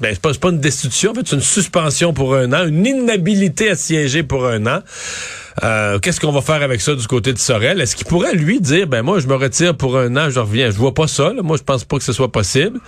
ben, 0.00 0.14
c'est 0.14 0.40
pas, 0.40 0.48
une 0.48 0.60
destitution, 0.60 1.10
en 1.10 1.14
fait, 1.14 1.28
c'est 1.28 1.36
une 1.36 1.42
suspension 1.42 2.12
pour 2.12 2.34
un 2.34 2.52
an, 2.52 2.66
une 2.66 2.86
inhabilité 2.86 3.70
à 3.70 3.76
siéger 3.76 4.22
pour 4.22 4.46
un 4.46 4.66
an. 4.66 4.80
Euh, 5.62 5.98
Qu'est-ce 5.98 6.20
qu'on 6.20 6.32
va 6.32 6.40
faire 6.40 6.62
avec 6.62 6.80
ça 6.80 6.94
du 6.94 7.06
côté 7.06 7.32
de 7.32 7.38
Sorel? 7.38 7.80
Est-ce 7.80 7.94
qu'il 7.96 8.06
pourrait, 8.06 8.34
lui, 8.34 8.60
dire, 8.60 8.86
ben 8.86 9.02
moi, 9.02 9.20
je 9.20 9.26
me 9.26 9.34
retire 9.34 9.76
pour 9.76 9.98
un 9.98 10.16
an, 10.16 10.30
je 10.30 10.40
reviens? 10.40 10.70
Je 10.70 10.76
vois 10.76 10.94
pas 10.94 11.06
ça. 11.06 11.32
là. 11.32 11.42
Moi, 11.42 11.56
je 11.56 11.62
pense 11.62 11.84
pas 11.84 11.98
que 11.98 12.04
ce 12.04 12.12
soit 12.12 12.32
possible. 12.32 12.78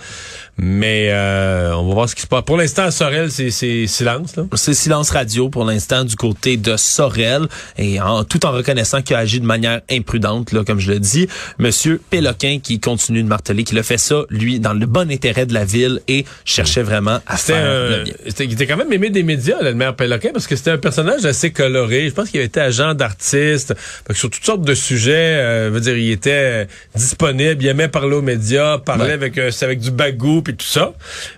Mais 0.57 1.07
euh, 1.11 1.73
on 1.75 1.87
va 1.87 1.93
voir 1.95 2.09
ce 2.09 2.15
qui 2.15 2.21
se 2.21 2.27
passe. 2.27 2.43
Pour 2.43 2.57
l'instant, 2.57 2.89
Sorel, 2.91 3.31
c'est 3.31 3.49
silence. 3.87 4.35
Là. 4.35 4.43
C'est 4.53 4.73
silence 4.75 5.09
radio 5.09 5.49
pour 5.49 5.65
l'instant 5.65 6.03
du 6.03 6.15
côté 6.15 6.57
de 6.57 6.77
Sorel 6.77 7.47
et 7.77 7.99
en, 7.99 8.23
tout 8.23 8.45
en 8.45 8.51
reconnaissant 8.51 9.01
qu'il 9.01 9.15
a 9.15 9.19
agi 9.19 9.39
de 9.39 9.45
manière 9.47 9.81
imprudente, 9.89 10.51
là, 10.51 10.63
comme 10.63 10.79
je 10.79 10.91
le 10.91 10.99
dis. 10.99 11.27
Monsieur 11.57 11.99
Péloquin 12.11 12.59
qui 12.61 12.79
continue 12.79 13.23
de 13.23 13.27
marteler 13.27 13.63
qu'il 13.63 13.79
a 13.79 13.83
fait 13.83 13.97
ça, 13.97 14.23
lui, 14.29 14.59
dans 14.59 14.73
le 14.73 14.85
bon 14.85 15.09
intérêt 15.11 15.47
de 15.47 15.53
la 15.55 15.65
ville 15.65 16.01
et 16.07 16.25
cherchait 16.45 16.83
vraiment 16.83 17.19
à 17.25 17.37
faire 17.37 17.65
un- 17.65 17.97
le 17.97 18.03
bien. 18.03 18.13
il 18.41 18.53
était 18.53 18.67
quand 18.67 18.77
même 18.77 18.93
aimé 18.93 19.09
des 19.09 19.23
médias, 19.23 19.59
là, 19.61 19.69
le 19.71 19.75
maire 19.75 19.95
Péloquin, 19.95 20.29
parce 20.33 20.45
que 20.45 20.55
c'était 20.55 20.71
un 20.71 20.77
personnage 20.77 21.25
assez 21.25 21.51
coloré. 21.51 22.09
Je 22.09 22.13
pense 22.13 22.29
qu'il 22.29 22.39
avait 22.39 22.47
été 22.47 22.59
agent 22.63 22.93
d'artiste. 22.95 23.73
Fait 23.77 24.13
que 24.13 24.19
Sur 24.19 24.29
toutes 24.29 24.45
sortes 24.45 24.61
de 24.63 24.73
sujets, 24.73 25.13
euh, 25.37 25.69
veut 25.71 25.79
dire, 25.81 25.97
il 25.97 26.11
était 26.11 26.31
euh, 26.31 26.65
disponible, 26.95 27.63
il 27.63 27.67
aimait 27.67 27.87
parler 27.87 28.15
aux 28.15 28.21
médias, 28.21 28.77
parlait 28.79 29.05
Ouais. 29.05 29.11
avec, 29.11 29.37
un- 29.37 29.49
avec 29.61 29.79
du 29.79 29.91
bagou 29.91 30.41
puis 30.41 30.55
tout 30.55 30.65
ça. 30.65 30.93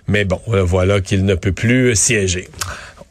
Mais 0.08 0.24
bon, 0.24 0.40
euh, 0.48 0.62
voilà 0.62 1.00
qu'il 1.00 1.24
ne 1.24 1.34
peut 1.34 1.52
plus 1.52 1.94
siéger. 1.94 2.48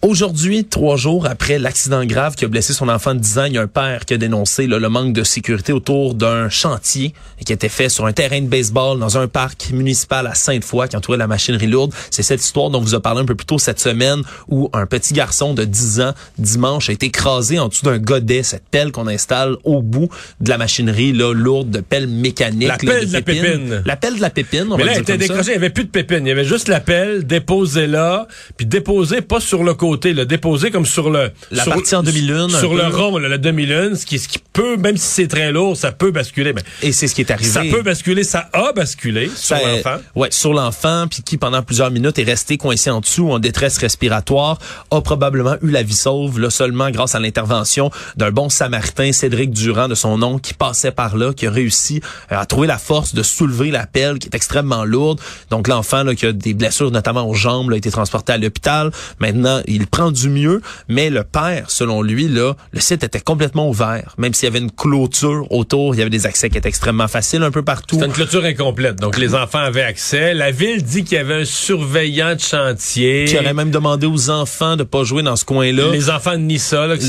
Aujourd'hui, 0.07 0.65
trois 0.65 0.97
jours 0.97 1.25
après 1.25 1.57
l'accident 1.57 2.05
grave 2.05 2.35
qui 2.35 2.45
a 2.45 2.47
blessé 2.47 2.73
son 2.73 2.89
enfant 2.89 3.15
de 3.15 3.19
10 3.19 3.39
ans, 3.39 3.45
il 3.45 3.53
y 3.53 3.57
a 3.57 3.63
un 3.63 3.67
père 3.67 4.05
qui 4.05 4.13
a 4.13 4.17
dénoncé 4.17 4.67
là, 4.67 4.77
le 4.77 4.87
manque 4.87 5.13
de 5.13 5.23
sécurité 5.23 5.73
autour 5.73 6.13
d'un 6.13 6.47
chantier 6.47 7.15
qui 7.43 7.51
était 7.51 7.69
fait 7.69 7.89
sur 7.89 8.05
un 8.05 8.13
terrain 8.13 8.39
de 8.39 8.45
baseball 8.45 8.99
dans 8.99 9.17
un 9.17 9.27
parc 9.27 9.71
municipal 9.71 10.27
à 10.27 10.35
Sainte-Foy 10.35 10.89
qui 10.89 10.95
entourait 10.95 11.17
la 11.17 11.25
machinerie 11.25 11.65
lourde. 11.65 11.91
C'est 12.11 12.21
cette 12.21 12.43
histoire 12.43 12.69
dont 12.69 12.81
vous 12.81 12.93
a 12.93 13.01
parlé 13.01 13.21
un 13.21 13.25
peu 13.25 13.33
plus 13.33 13.47
tôt 13.47 13.57
cette 13.57 13.79
semaine 13.79 14.21
où 14.47 14.69
un 14.73 14.85
petit 14.85 15.15
garçon 15.15 15.55
de 15.55 15.63
10 15.63 16.01
ans, 16.01 16.13
dimanche, 16.37 16.87
a 16.89 16.93
été 16.93 17.07
écrasé 17.07 17.57
en 17.57 17.69
dessous 17.69 17.85
d'un 17.85 17.97
godet, 17.97 18.43
cette 18.43 18.65
pelle 18.69 18.91
qu'on 18.91 19.07
installe 19.07 19.57
au 19.63 19.81
bout 19.81 20.09
de 20.39 20.49
la 20.51 20.59
machinerie 20.59 21.13
là, 21.13 21.33
lourde 21.33 21.71
de 21.71 21.79
pelle 21.79 22.07
mécanique. 22.07 22.67
La 22.67 22.77
là, 22.77 22.99
pelle 22.99 23.07
de 23.07 23.13
la 23.13 23.21
pépine. 23.23 23.81
La 23.83 23.95
pelle 23.95 24.17
de 24.17 24.21
la 24.21 24.29
pépine, 24.29 24.67
on 24.69 24.77
Mais 24.77 24.83
va 24.83 24.89
là, 24.91 24.99
dire 24.99 25.03
elle 25.09 25.15
était 25.15 25.17
décrochée, 25.17 25.53
il 25.53 25.57
n'y 25.57 25.65
avait 25.65 25.71
plus 25.71 25.85
de 25.85 25.89
pépines. 25.89 26.27
Il 26.27 26.29
y 26.29 26.31
avait 26.31 26.45
juste 26.45 26.67
l'appel, 26.67 27.25
déposé 27.25 27.87
là, 27.87 28.27
puis 28.55 28.67
déposé 28.67 29.21
pas 29.21 29.39
sur 29.39 29.63
le 29.63 29.73
côté, 29.73 29.94
le 30.03 30.25
déposé 30.25 30.71
comme 30.71 30.85
sur 30.85 31.09
le... 31.09 31.31
La 31.51 31.63
sur- 31.63 31.73
partie 31.73 31.95
en 31.95 32.03
demi-lune, 32.03 32.47
un 32.53 32.59
Sur 32.59 32.73
le 32.75 32.87
rond, 32.87 33.17
là, 33.17 33.29
la 33.29 33.37
demi-lune, 33.37 33.95
ce 33.95 34.05
qui, 34.05 34.19
ce 34.19 34.27
qui 34.27 34.39
peut, 34.53 34.77
même 34.77 34.97
si 34.97 35.07
c'est 35.07 35.27
très 35.27 35.51
lourd, 35.51 35.75
ça 35.77 35.91
peut 35.91 36.11
basculer. 36.11 36.53
Ben, 36.53 36.63
Et 36.81 36.91
c'est 36.91 37.07
ce 37.07 37.15
qui 37.15 37.21
est 37.21 37.31
arrivé. 37.31 37.49
ça 37.49 37.61
peut 37.69 37.81
basculer, 37.81 38.23
ça 38.23 38.49
a 38.53 38.71
basculé 38.73 39.27
sur 39.35 39.57
Ça, 39.57 39.59
l'enfant. 39.61 39.97
Ouais, 40.15 40.29
sur 40.31 40.53
l'enfant, 40.53 41.05
puis 41.09 41.21
qui 41.23 41.37
pendant 41.37 41.61
plusieurs 41.61 41.91
minutes 41.91 42.19
est 42.19 42.23
resté 42.23 42.57
coincé 42.57 42.89
en 42.89 43.01
dessous 43.01 43.31
en 43.31 43.39
détresse 43.39 43.77
respiratoire, 43.77 44.59
a 44.91 45.01
probablement 45.01 45.55
eu 45.61 45.69
la 45.71 45.83
vie 45.83 45.93
sauve, 45.95 46.39
là 46.39 46.49
seulement 46.49 46.89
grâce 46.91 47.15
à 47.15 47.19
l'intervention 47.19 47.89
d'un 48.17 48.31
bon 48.31 48.49
samaritain, 48.49 49.11
Cédric 49.11 49.51
Durand 49.51 49.87
de 49.87 49.95
son 49.95 50.17
nom, 50.17 50.37
qui 50.39 50.53
passait 50.53 50.91
par 50.91 51.17
là, 51.17 51.33
qui 51.33 51.47
a 51.47 51.51
réussi 51.51 52.01
euh, 52.31 52.37
à 52.39 52.45
trouver 52.45 52.67
la 52.67 52.77
force 52.77 53.13
de 53.13 53.23
soulever 53.23 53.71
la 53.71 53.85
pelle 53.87 54.19
qui 54.19 54.27
est 54.27 54.35
extrêmement 54.35 54.85
lourde. 54.85 55.19
Donc 55.49 55.67
l'enfant 55.67 56.03
là, 56.03 56.15
qui 56.15 56.25
a 56.25 56.31
des 56.31 56.53
blessures 56.53 56.91
notamment 56.91 57.27
aux 57.29 57.33
jambes, 57.33 57.69
là, 57.69 57.75
a 57.75 57.77
été 57.77 57.91
transporté 57.91 58.33
à 58.33 58.37
l'hôpital. 58.37 58.91
Maintenant, 59.19 59.61
il 59.67 59.74
prend 59.85 60.11
du 60.11 60.29
mieux, 60.29 60.61
mais 60.87 61.09
le 61.09 61.23
père, 61.23 61.69
selon 61.69 62.01
lui, 62.01 62.27
là, 62.27 62.53
le 62.71 62.79
site 62.79 63.03
était 63.03 63.19
complètement 63.19 63.69
ouvert, 63.69 64.15
même 64.17 64.33
s'il 64.33 64.45
y 64.45 64.51
avait 64.51 64.59
une 64.59 64.71
clôture 64.71 65.47
autour, 65.51 65.95
il 65.95 65.99
y 65.99 66.01
avait 66.01 66.09
des 66.09 66.25
accès 66.25 66.49
qui 66.49 66.57
étaient 66.57 66.69
extrêmement 66.69 67.07
faciles 67.07 67.43
un 67.43 67.51
peu 67.51 67.63
partout. 67.63 67.97
C'est 67.99 68.05
une 68.05 68.11
clôture 68.11 68.43
incomplète. 68.45 68.95
Donc, 68.97 69.17
les 69.17 69.35
enfants 69.35 69.59
avaient 69.59 69.83
accès. 69.83 70.33
La 70.33 70.51
ville 70.51 70.83
dit 70.83 71.03
qu'il 71.03 71.17
y 71.17 71.21
avait 71.21 71.41
un 71.41 71.45
surveillant 71.45 72.35
de 72.35 72.39
chantier. 72.39 73.25
qui 73.27 73.37
aurait 73.37 73.53
même 73.53 73.71
demandé 73.71 74.07
aux 74.07 74.29
enfants 74.29 74.75
de 74.75 74.83
pas 74.83 75.03
jouer 75.03 75.23
dans 75.23 75.35
ce 75.35 75.45
coin-là. 75.45 75.91
Les 75.91 76.09
enfants 76.09 76.37
nient 76.37 76.59
ça, 76.59 76.87
là, 76.87 76.97
que 76.97 77.03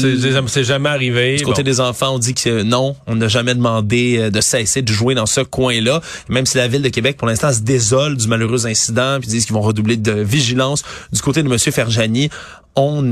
c'est 0.49 0.65
jamais 0.65 0.89
arrivé. 0.89 1.37
Du 1.37 1.45
côté 1.45 1.63
Bon. 1.63 1.67
des 1.71 1.81
enfants, 1.81 2.15
on 2.15 2.19
dit 2.19 2.35
que 2.35 2.63
non, 2.63 2.97
on 3.07 3.17
n'a 3.17 3.29
jamais 3.29 3.55
demandé 3.55 4.17
euh, 4.19 4.31
de 4.31 4.41
cesser 4.41 4.83
de 4.83 4.93
jouer 4.93 5.15
dans 5.15 5.27
ce 5.27 5.41
coin-là. 5.41 6.01
Même 6.29 6.47
si 6.47 6.57
la 6.57 6.69
ville 6.69 6.83
de 6.83 6.89
Québec, 6.89 7.17
pour 7.17 7.29
l'instant, 7.29 7.53
se 7.53 7.61
désole 7.61 8.17
du 8.17 8.29
malheureux 8.29 8.67
incident, 8.67 9.19
puis 9.21 9.29
disent 9.29 9.47
qu'ils 9.47 9.55
vont 9.55 9.61
redoubler 9.61 9.97
de 9.97 10.13
vigilance. 10.13 10.83
Du 11.13 11.21
côté 11.21 11.43
de 11.43 11.49
Monsieur 11.49 11.73
Ferjani, 11.73 12.31
on 12.77 13.03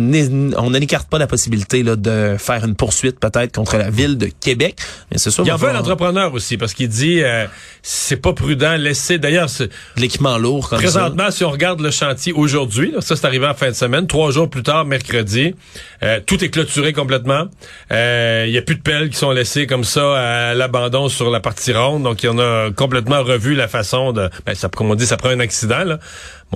on 0.57 0.71
n'écarte 0.71 1.09
pas 1.09 1.19
la 1.19 1.27
possibilité 1.27 1.83
là, 1.83 1.97
de 1.97 2.37
faire 2.39 2.65
une 2.65 2.75
poursuite 2.75 3.19
peut-être 3.19 3.55
contre 3.55 3.79
la 3.79 3.91
ville 3.91 4.19
de 4.19 4.27
Québec. 4.27 4.77
Mais 5.11 5.19
c'est 5.19 5.31
sûr, 5.31 5.45
Il 5.45 5.49
y 5.49 5.53
en 5.53 5.57
veut 5.57 5.71
un 5.71 5.79
entrepreneur 5.79 6.33
aussi, 6.35 6.59
parce 6.59 6.75
qu'il 6.75 6.89
dit 6.89 7.23
euh, 7.23 7.47
c'est 7.83 8.19
pas 8.19 8.35
prudent, 8.35 8.77
laisser. 8.77 9.19
D'ailleurs, 9.19 9.49
l'équipement 9.97 10.37
lourd 10.37 10.69
comme 10.69 10.79
ça. 10.79 10.85
présentement, 10.85 11.31
si 11.31 11.45
on 11.45 11.51
regarde 11.51 11.81
le 11.81 11.91
chantier 11.91 12.33
aujourd'hui, 12.33 12.93
ça 13.01 13.17
c'est 13.17 13.27
arrivé 13.27 13.47
en 13.47 13.55
fin 13.55 13.69
de 13.69 13.75
semaine, 13.75 14.07
trois 14.07 14.31
jours 14.31 14.51
plus 14.51 14.63
tard, 14.63 14.85
mercredi, 14.85 15.55
euh, 16.03 16.21
tout 16.25 16.45
est 16.45 16.51
clôturé 16.51 16.93
complètement. 16.93 17.45
Euh, 17.91 18.45
Il 18.47 18.53
y 18.53 18.59
a 18.59 18.63
plus 18.63 18.77
de 18.77 18.83
pelles 18.83 19.09
qui 19.09 19.17
sont 19.17 19.31
laissées 19.31 19.67
comme 19.67 19.85
ça 19.85 20.51
à 20.51 20.55
l'abandon 20.55 21.09
sur 21.09 21.31
la 21.31 21.41
partie 21.41 21.73
ronde, 21.73 22.03
donc 22.03 22.23
il 22.23 22.27
y 22.27 22.29
en 22.29 22.39
a 22.39 22.71
complètement 22.71 23.23
revu 23.23 23.55
la 23.55 23.69
façon 23.69 24.13
de. 24.13 24.29
Ben, 24.45 24.55
ça, 24.55 24.69
comme 24.69 24.91
on 24.91 24.95
dit, 24.95 25.07
ça 25.07 25.17
prend 25.17 25.31
un 25.31 25.41
accident 25.41 25.85
là. 25.85 25.99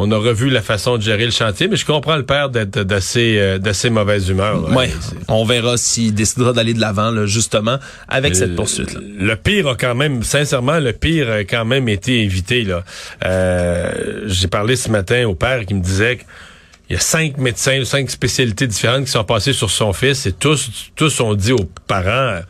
On 0.00 0.12
a 0.12 0.16
revu 0.16 0.48
la 0.48 0.62
façon 0.62 0.96
de 0.96 1.02
gérer 1.02 1.24
le 1.24 1.32
chantier, 1.32 1.66
mais 1.66 1.74
je 1.76 1.84
comprends 1.84 2.16
le 2.16 2.24
père 2.24 2.50
d'être 2.50 2.84
d'assez 2.84 3.36
euh, 3.38 3.58
d'assez 3.58 3.90
mauvaise 3.90 4.28
humeur. 4.28 4.68
là. 4.68 4.76
Ouais, 4.76 4.90
on 5.26 5.44
verra 5.44 5.76
s'il 5.76 6.14
décidera 6.14 6.52
d'aller 6.52 6.72
de 6.72 6.80
l'avant 6.80 7.10
là, 7.10 7.26
justement 7.26 7.78
avec 8.08 8.36
cette 8.36 8.54
poursuite. 8.54 8.92
là 8.94 9.00
Le 9.02 9.34
pire 9.34 9.66
a 9.68 9.74
quand 9.74 9.96
même, 9.96 10.22
sincèrement, 10.22 10.78
le 10.78 10.92
pire 10.92 11.30
a 11.30 11.40
quand 11.40 11.64
même 11.64 11.88
été 11.88 12.22
évité. 12.22 12.62
Là, 12.62 12.84
Euh, 13.24 14.22
j'ai 14.26 14.48
parlé 14.48 14.76
ce 14.76 14.88
matin 14.90 15.26
au 15.26 15.34
père 15.34 15.66
qui 15.66 15.74
me 15.74 15.82
disait 15.82 16.18
qu'il 16.18 16.94
y 16.94 16.96
a 16.96 17.00
cinq 17.00 17.36
médecins, 17.38 17.84
cinq 17.84 18.08
spécialités 18.10 18.66
différentes 18.66 19.04
qui 19.06 19.10
sont 19.10 19.24
passées 19.24 19.52
sur 19.52 19.70
son 19.70 19.92
fils 19.92 20.26
et 20.26 20.32
tous, 20.32 20.90
tous 20.96 21.20
ont 21.20 21.34
dit 21.34 21.52
aux 21.52 21.68
parents. 21.86 22.40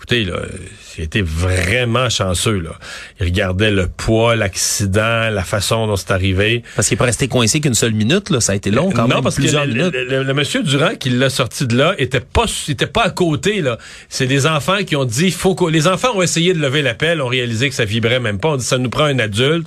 Écoutez, 0.00 0.24
là, 0.24 0.38
il 0.96 1.04
était 1.04 1.20
vraiment 1.20 2.08
chanceux. 2.08 2.58
Là. 2.58 2.70
Il 3.20 3.26
regardait 3.26 3.70
le 3.70 3.86
poids, 3.86 4.34
l'accident, 4.34 5.28
la 5.28 5.44
façon 5.44 5.86
dont 5.86 5.96
c'est 5.96 6.10
arrivé. 6.10 6.62
Parce 6.74 6.88
qu'il 6.88 6.94
est 6.94 6.98
pas 6.98 7.04
resté 7.04 7.28
coincé 7.28 7.60
qu'une 7.60 7.74
seule 7.74 7.92
minute, 7.92 8.30
là. 8.30 8.40
Ça 8.40 8.52
a 8.52 8.54
été 8.54 8.70
long 8.70 8.90
quand 8.92 9.02
non, 9.08 9.16
même, 9.16 9.22
parce 9.22 9.34
que 9.36 9.42
plusieurs 9.42 9.66
le, 9.66 9.74
minutes. 9.74 9.92
le- 9.92 10.04
le- 10.06 10.22
le 10.22 10.32
monsieur 10.34 10.62
Durand 10.62 10.94
qui 10.98 11.10
l'a 11.10 11.28
sorti 11.28 11.66
de 11.66 11.76
là 11.76 11.94
était 11.98 12.20
pas 12.20 12.46
était 12.68 12.86
pas 12.86 13.02
à 13.04 13.10
côté 13.10 13.60
là. 13.60 13.76
C'est 14.08 14.26
des 14.26 14.46
enfants 14.46 14.84
qui 14.86 14.96
ont 14.96 15.04
dit 15.04 15.30
faut 15.30 15.54
que 15.54 15.66
les 15.70 15.86
enfants 15.86 16.16
ont 16.16 16.22
essayé 16.22 16.54
de 16.54 16.58
lever 16.60 16.80
l'appel, 16.80 17.20
ont 17.20 17.26
réalisé 17.28 17.68
que 17.68 17.74
ça 17.74 17.84
vibrait 17.84 18.20
même 18.20 18.38
pas. 18.38 18.48
On 18.48 18.56
dit 18.56 18.64
ça 18.64 18.78
nous 18.78 18.88
prend 18.90 19.04
un 19.04 19.18
adulte. 19.18 19.66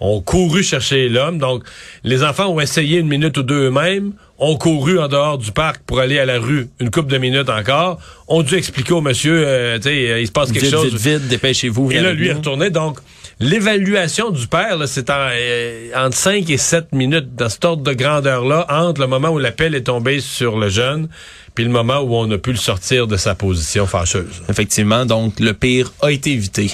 Ont 0.00 0.20
couru 0.20 0.62
chercher 0.62 1.08
l'homme. 1.08 1.38
Donc, 1.38 1.62
les 2.04 2.22
enfants 2.22 2.46
ont 2.48 2.60
essayé 2.60 2.98
une 2.98 3.08
minute 3.08 3.36
ou 3.38 3.42
deux 3.42 3.68
eux-mêmes, 3.68 4.12
ont 4.38 4.56
couru 4.56 4.98
en 4.98 5.08
dehors 5.08 5.38
du 5.38 5.52
parc 5.52 5.80
pour 5.86 6.00
aller 6.00 6.18
à 6.18 6.26
la 6.26 6.38
rue 6.38 6.68
une 6.80 6.90
couple 6.90 7.10
de 7.10 7.18
minutes 7.18 7.48
encore, 7.48 7.98
ont 8.28 8.42
dû 8.42 8.54
expliquer 8.54 8.92
au 8.92 9.00
monsieur, 9.00 9.44
euh, 9.46 9.76
tu 9.76 9.84
sais, 9.84 10.10
euh, 10.10 10.20
il 10.20 10.26
se 10.26 10.32
passe 10.32 10.52
quelque 10.52 10.64
Vite, 10.64 10.74
chose. 10.74 10.94
vite, 10.94 11.20
vite, 11.20 11.28
dépêchez-vous. 11.28 11.90
Et 11.92 12.00
là, 12.00 12.12
lui 12.12 12.28
est 12.28 12.34
retourné. 12.34 12.68
Donc, 12.68 12.98
l'évaluation 13.40 14.30
du 14.30 14.46
père, 14.46 14.76
c'est 14.86 15.08
en, 15.08 15.28
euh, 15.32 15.88
entre 15.96 16.16
5 16.16 16.50
et 16.50 16.58
7 16.58 16.92
minutes 16.92 17.34
dans 17.34 17.48
cet 17.48 17.64
ordre 17.64 17.82
de 17.82 17.92
grandeur-là, 17.94 18.66
entre 18.68 19.00
le 19.00 19.06
moment 19.06 19.28
où 19.30 19.38
l'appel 19.38 19.74
est 19.74 19.84
tombé 19.84 20.20
sur 20.20 20.58
le 20.58 20.68
jeune, 20.68 21.08
puis 21.54 21.64
le 21.64 21.70
moment 21.70 22.00
où 22.00 22.14
on 22.14 22.30
a 22.30 22.36
pu 22.36 22.50
le 22.50 22.58
sortir 22.58 23.06
de 23.06 23.16
sa 23.16 23.34
position 23.34 23.86
fâcheuse. 23.86 24.42
Effectivement, 24.50 25.06
donc 25.06 25.40
le 25.40 25.54
pire 25.54 25.90
a 26.02 26.10
été 26.12 26.32
évité. 26.32 26.70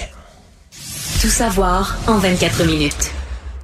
Tout 1.23 1.29
savoir 1.29 1.97
en 2.07 2.17
24 2.17 2.65
minutes. 2.65 3.11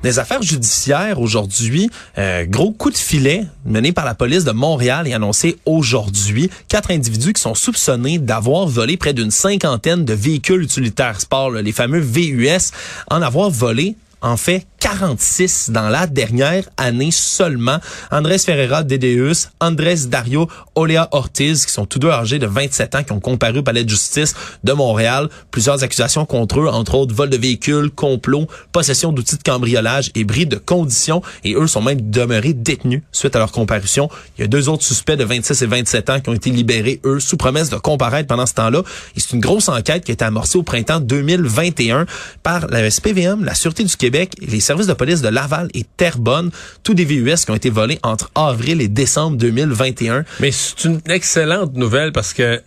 Des 0.01 0.17
affaires 0.17 0.41
judiciaires 0.41 1.19
aujourd'hui, 1.19 1.89
euh, 2.17 2.45
gros 2.45 2.71
coup 2.71 2.89
de 2.89 2.95
filet 2.95 3.43
mené 3.65 3.91
par 3.91 4.05
la 4.05 4.15
police 4.15 4.45
de 4.45 4.53
Montréal 4.53 5.09
et 5.09 5.13
annoncé 5.13 5.57
aujourd'hui. 5.65 6.49
Quatre 6.69 6.89
individus 6.89 7.33
qui 7.33 7.41
sont 7.41 7.55
soupçonnés 7.55 8.17
d'avoir 8.17 8.65
volé 8.65 8.95
près 8.95 9.11
d'une 9.11 9.29
cinquantaine 9.29 10.05
de 10.05 10.13
véhicules 10.13 10.63
utilitaires 10.63 11.19
sport, 11.19 11.51
les 11.51 11.73
fameux 11.73 11.99
VUS, 11.99 12.71
en 13.11 13.21
avoir 13.21 13.49
volé 13.49 13.97
en 14.21 14.37
fait 14.37 14.65
46 14.79 15.71
dans 15.71 15.89
la 15.89 16.07
dernière 16.07 16.63
année 16.77 17.11
seulement. 17.11 17.79
Andrés 18.11 18.39
Ferreira 18.39 18.83
Dedeus, 18.83 19.49
Andrés 19.59 20.07
Dario 20.07 20.47
Olea 20.75 21.09
Ortiz, 21.11 21.65
qui 21.65 21.71
sont 21.71 21.85
tous 21.85 21.99
deux 21.99 22.09
âgés 22.09 22.39
de 22.39 22.47
27 22.47 22.95
ans, 22.95 23.03
qui 23.03 23.11
ont 23.11 23.19
comparu 23.19 23.59
au 23.59 23.63
palais 23.63 23.83
de 23.83 23.89
justice 23.89 24.35
de 24.63 24.73
Montréal. 24.73 25.29
Plusieurs 25.51 25.83
accusations 25.83 26.25
contre 26.25 26.61
eux, 26.61 26.67
entre 26.67 26.95
autres 26.95 27.13
vol 27.13 27.29
de 27.29 27.37
véhicules, 27.37 27.91
complot, 27.91 28.47
possession 28.71 29.11
d'outils 29.11 29.37
de 29.37 29.43
cambriolage 29.43 30.11
et 30.15 30.23
bris 30.23 30.45
de 30.45 30.55
conditions. 30.55 31.21
Et 31.43 31.55
eux 31.55 31.67
sont 31.67 31.81
même 31.81 32.09
demeurés 32.09 32.53
détenus 32.53 33.01
suite 33.11 33.35
à 33.35 33.39
leur 33.39 33.51
comparution. 33.51 34.09
Il 34.37 34.41
y 34.41 34.43
a 34.45 34.47
deux 34.47 34.69
autres 34.69 34.83
suspects 34.83 35.17
de 35.17 35.23
26 35.23 35.61
et 35.61 35.65
27 35.65 36.09
ans 36.09 36.19
qui 36.19 36.29
ont 36.29 36.33
été 36.33 36.49
libérés, 36.49 37.01
eux, 37.03 37.19
sous 37.19 37.37
promesse 37.37 37.69
de 37.69 37.77
comparaître 37.77 38.27
pendant 38.27 38.45
ce 38.45 38.53
temps-là. 38.53 38.83
Et 39.15 39.19
c'est 39.19 39.33
une 39.33 39.41
grosse 39.41 39.67
enquête 39.69 40.05
qui 40.05 40.11
a 40.11 40.13
été 40.13 40.23
amorcée 40.23 40.57
au 40.57 40.63
printemps 40.63 40.99
2021 40.99 42.05
par 42.43 42.67
la 42.67 42.89
SPVM, 42.89 43.43
la 43.43 43.55
Sûreté 43.55 43.83
du 43.83 43.95
Québec 43.95 44.33
et 44.41 44.45
les 44.45 44.59
services 44.69 44.85
de 44.85 44.93
police 44.93 45.21
de 45.23 45.29
Laval 45.29 45.67
et 45.73 45.83
Terrebonne, 45.97 46.51
tous 46.83 46.93
des 46.93 47.03
VUS 47.03 47.43
qui 47.43 47.49
ont 47.49 47.55
été 47.55 47.71
volés 47.71 47.97
entre 48.03 48.29
avril 48.35 48.81
et 48.81 48.87
décembre 48.87 49.35
2021. 49.37 50.25
Mais 50.41 50.51
c'est 50.51 50.83
une 50.85 51.01
excellente 51.09 51.73
nouvelle 51.73 52.11
parce 52.11 52.33
que 52.33 52.61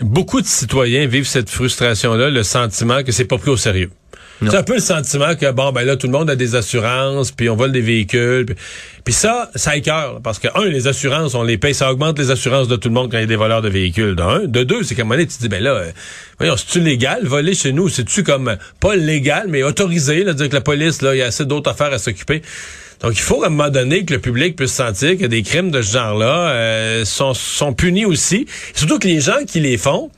beaucoup 0.00 0.40
de 0.40 0.46
citoyens 0.46 1.06
vivent 1.06 1.26
cette 1.26 1.50
frustration-là, 1.50 2.30
le 2.30 2.42
sentiment 2.42 3.02
que 3.02 3.12
c'est 3.12 3.26
pas 3.26 3.36
pris 3.36 3.50
au 3.50 3.58
sérieux. 3.58 3.90
C'est 4.42 4.54
un 4.54 4.62
peu 4.62 4.74
le 4.74 4.80
sentiment 4.80 5.34
que 5.34 5.50
bon 5.50 5.72
ben 5.72 5.84
là 5.84 5.96
tout 5.96 6.06
le 6.06 6.12
monde 6.12 6.28
a 6.28 6.36
des 6.36 6.54
assurances, 6.54 7.32
puis 7.32 7.48
on 7.48 7.56
vole 7.56 7.72
des 7.72 7.80
véhicules, 7.80 8.44
puis, 8.46 8.56
puis 9.04 9.14
ça 9.14 9.50
ça 9.54 9.76
écœure 9.76 10.20
parce 10.22 10.38
que 10.38 10.48
un 10.54 10.66
les 10.66 10.86
assurances 10.86 11.34
on 11.34 11.42
les 11.42 11.58
paye, 11.58 11.74
ça 11.74 11.90
augmente 11.90 12.18
les 12.18 12.30
assurances 12.30 12.68
de 12.68 12.76
tout 12.76 12.88
le 12.88 12.94
monde 12.94 13.10
quand 13.10 13.16
il 13.18 13.22
y 13.22 13.24
a 13.24 13.26
des 13.26 13.36
voleurs 13.36 13.62
de 13.62 13.68
véhicules. 13.68 14.14
De 14.14 14.46
de 14.46 14.62
deux 14.62 14.82
c'est 14.82 14.94
qu'à 14.94 15.02
un 15.02 15.04
moment 15.04 15.14
donné 15.14 15.26
tu 15.26 15.36
te 15.36 15.42
dis 15.42 15.48
ben 15.48 15.62
là 15.62 15.70
euh, 15.70 15.90
voyons 16.38 16.56
c'est-tu 16.56 16.80
légal 16.80 17.24
voler 17.24 17.54
chez 17.54 17.72
nous, 17.72 17.88
c'est-tu 17.88 18.22
comme 18.22 18.56
pas 18.80 18.94
légal 18.96 19.46
mais 19.48 19.62
autorisé 19.62 20.24
là, 20.24 20.34
dire 20.34 20.48
que 20.48 20.54
la 20.54 20.60
police 20.60 21.02
là 21.02 21.14
il 21.14 21.18
y 21.18 21.22
a 21.22 21.26
assez 21.26 21.44
d'autres 21.44 21.70
affaires 21.70 21.92
à 21.92 21.98
s'occuper? 21.98 22.42
Donc, 23.00 23.12
il 23.12 23.20
faut 23.20 23.42
à 23.42 23.48
un 23.48 23.50
moment 23.50 23.68
donné 23.68 24.04
que 24.04 24.14
le 24.14 24.20
public 24.20 24.56
puisse 24.56 24.72
sentir 24.72 25.18
que 25.18 25.26
des 25.26 25.42
crimes 25.42 25.70
de 25.70 25.82
ce 25.82 25.92
genre-là 25.92 26.48
euh, 26.48 27.04
sont, 27.04 27.34
sont 27.34 27.74
punis 27.74 28.06
aussi. 28.06 28.46
Surtout 28.74 28.98
que 28.98 29.06
les 29.06 29.20
gens 29.20 29.44
qui 29.46 29.60
les 29.60 29.76
font 29.76 30.10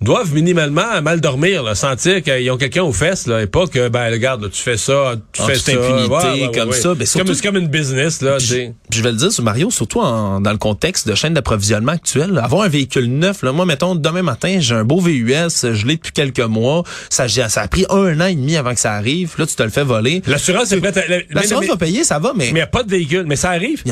doivent 0.00 0.34
minimalement 0.34 1.00
mal 1.02 1.20
dormir, 1.20 1.62
là, 1.62 1.74
sentir 1.74 2.22
qu'ils 2.22 2.50
ont 2.50 2.58
quelqu'un 2.58 2.82
aux 2.82 2.92
fesses, 2.92 3.26
là, 3.26 3.40
et 3.42 3.46
pas 3.46 3.66
que, 3.66 3.88
ben, 3.88 4.10
regarde, 4.12 4.42
là, 4.42 4.48
tu 4.52 4.60
fais 4.62 4.76
ça, 4.76 5.14
tu 5.32 5.40
En 5.40 5.46
fais 5.46 5.54
toute 5.54 5.62
ça. 5.62 5.72
impunité, 5.72 6.58
comme 6.58 6.72
ça, 6.72 6.94
ben, 6.94 7.06
c'est 7.06 7.42
comme, 7.42 7.56
une 7.56 7.68
business, 7.68 8.20
là, 8.20 8.36
puis 8.38 8.72
je 8.90 9.02
vais 9.02 9.10
le 9.12 9.16
dire, 9.16 9.30
Mario, 9.42 9.70
surtout 9.70 10.00
en- 10.00 10.40
dans 10.40 10.52
le 10.52 10.58
contexte 10.58 11.08
de 11.08 11.14
chaîne 11.14 11.34
d'approvisionnement 11.34 11.92
actuelle, 11.92 12.38
avoir 12.42 12.62
un 12.62 12.68
véhicule 12.68 13.06
neuf, 13.06 13.42
là, 13.42 13.52
moi, 13.52 13.64
mettons, 13.64 13.94
demain 13.94 14.22
matin, 14.22 14.58
j'ai 14.60 14.74
un 14.74 14.84
beau 14.84 15.00
VUS, 15.00 15.48
je 15.72 15.86
l'ai 15.86 15.96
depuis 15.96 16.12
quelques 16.12 16.40
mois, 16.40 16.82
ça, 17.08 17.26
ça 17.28 17.62
a 17.62 17.68
pris 17.68 17.86
un 17.88 18.20
an 18.20 18.26
et 18.26 18.34
demi 18.34 18.56
avant 18.56 18.74
que 18.74 18.80
ça 18.80 18.92
arrive, 18.92 19.34
là, 19.38 19.46
tu 19.46 19.54
te 19.56 19.62
le 19.62 19.70
fais 19.70 19.82
voler. 19.84 20.22
L'assurance 20.26 20.72
est 20.72 20.80
prête 20.80 20.96
à... 20.98 21.02
L'assurance 21.30 21.66
va 21.66 21.76
payer, 21.76 22.04
ça 22.04 22.18
va, 22.18 22.32
mais... 22.36 22.44
Mais 22.44 22.50
il 22.50 22.54
n'y 22.54 22.60
a 22.60 22.66
pas 22.66 22.82
de 22.82 22.90
véhicule. 22.90 23.24
Mais 23.26 23.36
ça 23.36 23.50
arrive. 23.50 23.82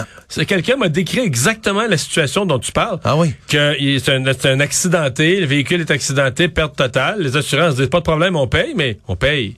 Quelqu'un 0.46 0.76
m'a 0.76 0.88
décrit 0.88 1.20
exactement 1.20 1.86
la 1.88 1.96
situation 1.96 2.46
dont 2.46 2.58
tu 2.58 2.72
parles. 2.72 3.00
Ah 3.04 3.16
oui. 3.16 3.32
Que 3.48 3.74
c'est 3.98 4.12
un, 4.12 4.24
un 4.26 4.60
accidenté, 4.60 5.40
le 5.40 5.46
véhicule 5.46 5.80
est 5.80 5.90
accidenté, 5.94 6.48
perte 6.48 6.76
totale. 6.76 7.20
Les 7.20 7.36
assurances 7.36 7.76
disent 7.76 7.88
pas 7.88 8.00
de 8.00 8.04
problème, 8.04 8.36
on 8.36 8.46
paye, 8.46 8.74
mais 8.74 8.98
on 9.08 9.16
paye. 9.16 9.56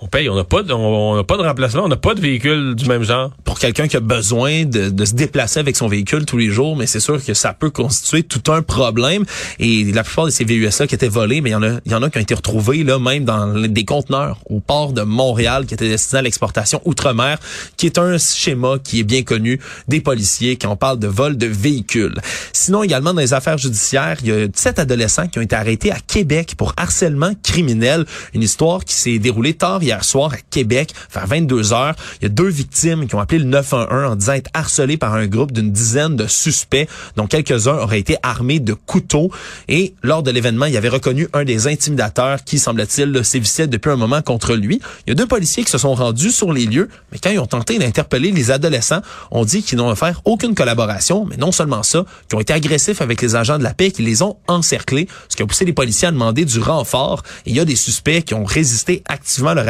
On 0.00 0.06
paye. 0.06 0.28
On 0.28 0.36
n'a 0.36 0.44
pas, 0.44 0.62
de- 0.62 0.72
on, 0.72 1.24
pas 1.24 1.36
de 1.36 1.42
remplacement, 1.42 1.84
on 1.84 1.88
n'a 1.88 1.96
pas 1.96 2.14
de 2.14 2.20
véhicule 2.20 2.74
du 2.76 2.86
même 2.86 3.02
genre. 3.02 3.32
pour 3.44 3.58
quelqu'un 3.58 3.88
qui 3.88 3.96
a 3.96 4.00
besoin 4.00 4.64
de, 4.64 5.04
se 5.04 5.14
déplacer 5.14 5.58
avec 5.58 5.76
son 5.76 5.88
véhicule 5.88 6.24
tous 6.24 6.36
les 6.36 6.50
jours, 6.50 6.76
mais 6.76 6.86
c'est 6.86 7.00
sûr 7.00 7.24
que 7.24 7.34
ça 7.34 7.52
peut 7.52 7.70
constituer 7.70 8.22
tout 8.22 8.52
un 8.52 8.62
problème. 8.62 9.24
Et 9.58 9.84
la 9.92 10.04
plupart 10.04 10.26
de 10.26 10.30
ces 10.30 10.44
VUS-là 10.44 10.86
qui 10.86 10.94
étaient 10.94 11.08
volés, 11.08 11.40
mais 11.40 11.50
il 11.50 11.52
y 11.52 11.56
en 11.56 11.62
a, 11.62 11.80
il 11.84 11.92
y 11.92 11.94
en 11.94 12.02
a 12.02 12.10
qui 12.10 12.18
ont 12.18 12.20
été 12.20 12.34
retrouvés 12.34 12.84
là, 12.84 12.98
même 12.98 13.24
dans 13.24 13.58
des 13.58 13.84
conteneurs 13.84 14.38
au 14.48 14.60
port 14.60 14.92
de 14.92 15.02
Montréal 15.02 15.66
qui 15.66 15.74
étaient 15.74 15.88
destinés 15.88 16.20
à 16.20 16.22
l'exportation 16.22 16.80
outre-mer, 16.84 17.38
qui 17.76 17.86
est 17.86 17.98
un 17.98 18.18
schéma 18.18 18.76
qui 18.82 19.00
est 19.00 19.04
bien 19.04 19.22
connu 19.22 19.58
des 19.88 20.00
policiers 20.00 20.56
quand 20.56 20.70
on 20.70 20.76
parle 20.76 20.98
de 21.00 21.08
vol 21.08 21.36
de 21.36 21.46
véhicules. 21.46 22.14
Sinon, 22.52 22.82
également 22.84 23.14
dans 23.14 23.20
les 23.20 23.34
affaires 23.34 23.58
judiciaires, 23.58 24.18
il 24.22 24.28
y 24.28 24.32
a 24.32 24.46
sept 24.54 24.78
adolescents 24.78 25.26
qui 25.26 25.38
ont 25.38 25.42
été 25.42 25.56
arrêtés 25.56 25.90
à 25.90 25.98
Québec 25.98 26.54
pour 26.56 26.72
harcèlement 26.76 27.32
criminel. 27.42 28.04
Une 28.34 28.42
histoire 28.42 28.84
qui 28.84 28.94
s'est 28.94 29.18
déroulée 29.18 29.54
tard 29.54 29.82
hier 29.88 30.04
soir 30.04 30.34
à 30.34 30.36
Québec, 30.50 30.92
vers 31.12 31.26
22 31.26 31.72
heures. 31.72 31.94
Il 32.20 32.24
y 32.24 32.26
a 32.26 32.28
deux 32.28 32.48
victimes 32.48 33.06
qui 33.06 33.14
ont 33.14 33.20
appelé 33.20 33.38
le 33.38 33.46
911 33.46 34.12
en 34.12 34.16
disant 34.16 34.32
être 34.34 34.50
harcelés 34.52 34.98
par 34.98 35.14
un 35.14 35.26
groupe 35.26 35.52
d'une 35.52 35.72
dizaine 35.72 36.14
de 36.14 36.26
suspects, 36.26 36.86
dont 37.16 37.26
quelques-uns 37.26 37.78
auraient 37.78 37.98
été 37.98 38.16
armés 38.22 38.60
de 38.60 38.74
couteaux. 38.74 39.30
Et 39.68 39.94
lors 40.02 40.22
de 40.22 40.30
l'événement, 40.30 40.66
il 40.66 40.76
avait 40.76 40.90
reconnu 40.90 41.28
un 41.32 41.44
des 41.44 41.66
intimidateurs 41.66 42.44
qui, 42.44 42.58
semble-t-il, 42.58 43.24
sévissait 43.24 43.66
depuis 43.66 43.90
un 43.90 43.96
moment 43.96 44.20
contre 44.20 44.54
lui. 44.54 44.80
Il 45.06 45.10
y 45.10 45.12
a 45.12 45.14
deux 45.14 45.26
policiers 45.26 45.64
qui 45.64 45.70
se 45.70 45.78
sont 45.78 45.94
rendus 45.94 46.32
sur 46.32 46.52
les 46.52 46.66
lieux, 46.66 46.88
mais 47.10 47.18
quand 47.18 47.30
ils 47.30 47.38
ont 47.38 47.46
tenté 47.46 47.78
d'interpeller 47.78 48.30
les 48.30 48.50
adolescents, 48.50 49.00
on 49.30 49.44
dit 49.46 49.62
qu'ils 49.62 49.78
n'ont 49.78 49.88
offert 49.88 50.20
aucune 50.26 50.54
collaboration, 50.54 51.24
mais 51.24 51.38
non 51.38 51.50
seulement 51.50 51.82
ça, 51.82 52.04
qu'ils 52.28 52.36
ont 52.36 52.40
été 52.40 52.52
agressifs 52.52 53.00
avec 53.00 53.22
les 53.22 53.36
agents 53.36 53.58
de 53.58 53.64
la 53.64 53.72
paix, 53.72 53.90
qui 53.90 54.02
les 54.02 54.20
ont 54.22 54.36
encerclés, 54.48 55.08
ce 55.30 55.36
qui 55.36 55.42
a 55.42 55.46
poussé 55.46 55.64
les 55.64 55.72
policiers 55.72 56.08
à 56.08 56.12
demander 56.12 56.44
du 56.44 56.60
renfort. 56.60 57.22
Et 57.46 57.50
il 57.50 57.56
y 57.56 57.60
a 57.60 57.64
des 57.64 57.76
suspects 57.76 58.22
qui 58.22 58.34
ont 58.34 58.44
résisté 58.44 59.02
activement 59.08 59.50
à 59.50 59.54
leur 59.54 59.68